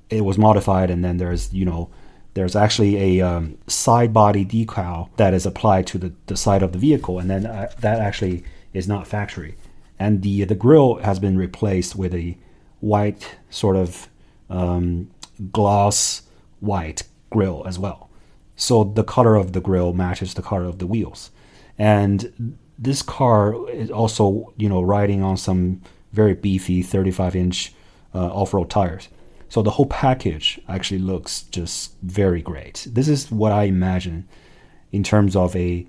[0.09, 1.89] it was modified, and then there's you know
[2.33, 6.71] there's actually a um, side body decal that is applied to the, the side of
[6.71, 8.43] the vehicle, and then uh, that actually
[8.73, 9.55] is not factory.
[9.99, 12.37] And the the grill has been replaced with a
[12.81, 14.09] white sort of
[14.49, 15.09] um,
[15.51, 16.23] gloss
[16.59, 18.09] white grill as well.
[18.55, 21.31] So the color of the grill matches the color of the wheels.
[21.77, 27.73] And this car is also, you know, riding on some very beefy 35 inch
[28.13, 29.07] uh, off road tires.
[29.49, 32.87] So the whole package actually looks just very great.
[32.89, 34.27] This is what I imagine
[34.91, 35.87] in terms of a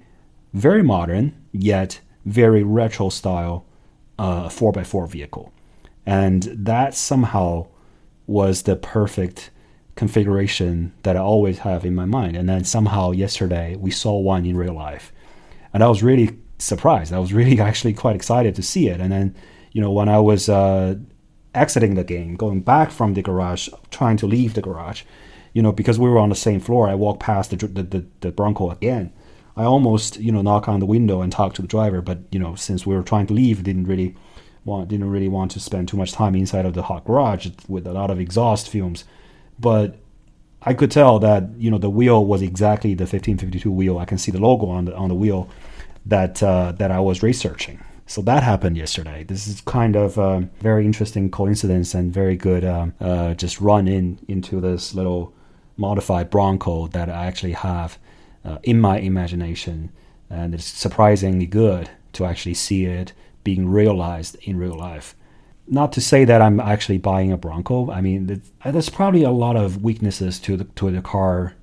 [0.53, 3.67] very modern yet very retro style
[4.19, 5.53] uh, 4x4 vehicle.
[6.05, 7.69] And that somehow
[8.27, 9.51] was the perfect
[9.95, 12.37] configuration that I always have in my mind.
[12.37, 15.13] And then somehow yesterday we saw one in real life.
[15.73, 17.13] And I was really surprised.
[17.13, 19.01] I was really actually quite excited to see it.
[19.01, 19.35] And then
[19.73, 20.97] you know, when I was uh,
[21.55, 25.03] exiting the game, going back from the garage, trying to leave the garage,
[25.53, 28.07] you know, because we were on the same floor, I walked past the, the, the,
[28.21, 29.13] the Bronco again.
[29.57, 32.39] I almost, you know, knock on the window and talk to the driver, but you
[32.39, 34.15] know, since we were trying to leave, didn't really
[34.65, 37.87] want didn't really want to spend too much time inside of the hot garage with
[37.87, 39.05] a lot of exhaust fumes.
[39.59, 39.97] But
[40.63, 43.99] I could tell that you know the wheel was exactly the 1552 wheel.
[43.99, 45.49] I can see the logo on the on the wheel
[46.07, 47.81] that uh, that I was researching.
[48.07, 49.25] So that happened yesterday.
[49.25, 53.89] This is kind of a very interesting coincidence and very good um, uh, just run
[53.89, 55.33] in into this little
[55.77, 57.99] modified Bronco that I actually have
[58.45, 59.91] uh, in my imagination.
[60.29, 63.13] And it's surprisingly good to actually see it
[63.45, 65.15] being realized in real life.
[65.67, 67.91] Not to say that I'm actually buying a Bronco.
[67.91, 71.55] I mean, there's probably a lot of weaknesses to the to the car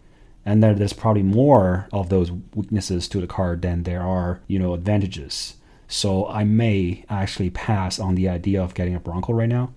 [0.49, 4.73] and there's probably more of those weaknesses to the car than there are, you know,
[4.73, 5.57] advantages.
[5.87, 9.73] So I may actually pass on the idea of getting a Bronco right now.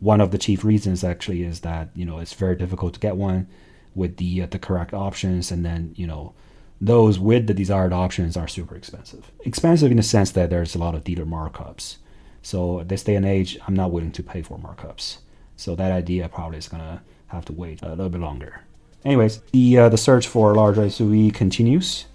[0.00, 3.16] One of the chief reasons actually is that you know it's very difficult to get
[3.16, 3.46] one
[3.94, 6.34] with the uh, the correct options, and then you know
[6.80, 9.30] those with the desired options are super expensive.
[9.44, 11.96] Expensive in the sense that there's a lot of dealer markups.
[12.42, 15.18] So this day and age, I'm not willing to pay for markups.
[15.56, 18.60] So that idea probably is gonna have to wait a little bit longer.
[19.04, 22.06] Anyways, the uh, the search for large SUV continues,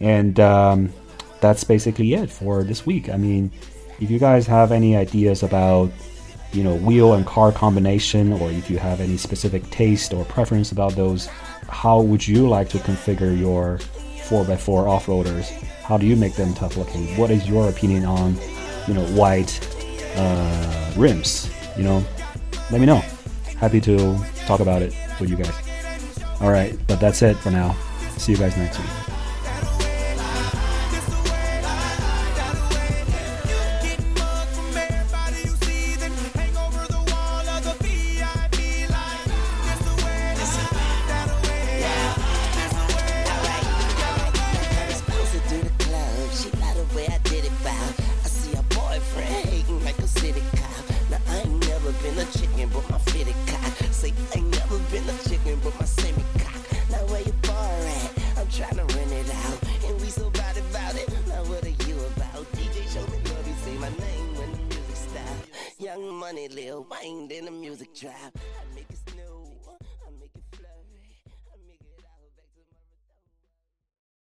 [0.00, 0.92] and um,
[1.40, 3.08] that's basically it for this week.
[3.08, 3.52] I mean,
[4.00, 5.90] if you guys have any ideas about
[6.52, 10.72] you know wheel and car combination or if you have any specific taste or preference
[10.72, 11.26] about those
[11.68, 13.78] how would you like to configure your
[14.28, 15.50] 4x4 off-roaders
[15.88, 17.16] how do you make them tough looking?
[17.16, 18.36] What is your opinion on
[18.86, 19.58] you know white
[20.16, 21.50] uh, rims?
[21.78, 22.04] You know
[22.70, 23.02] let me know.
[23.56, 25.54] Happy to talk about it with you guys.
[26.42, 27.74] All right but that's it for now.
[28.18, 29.07] See you guys next week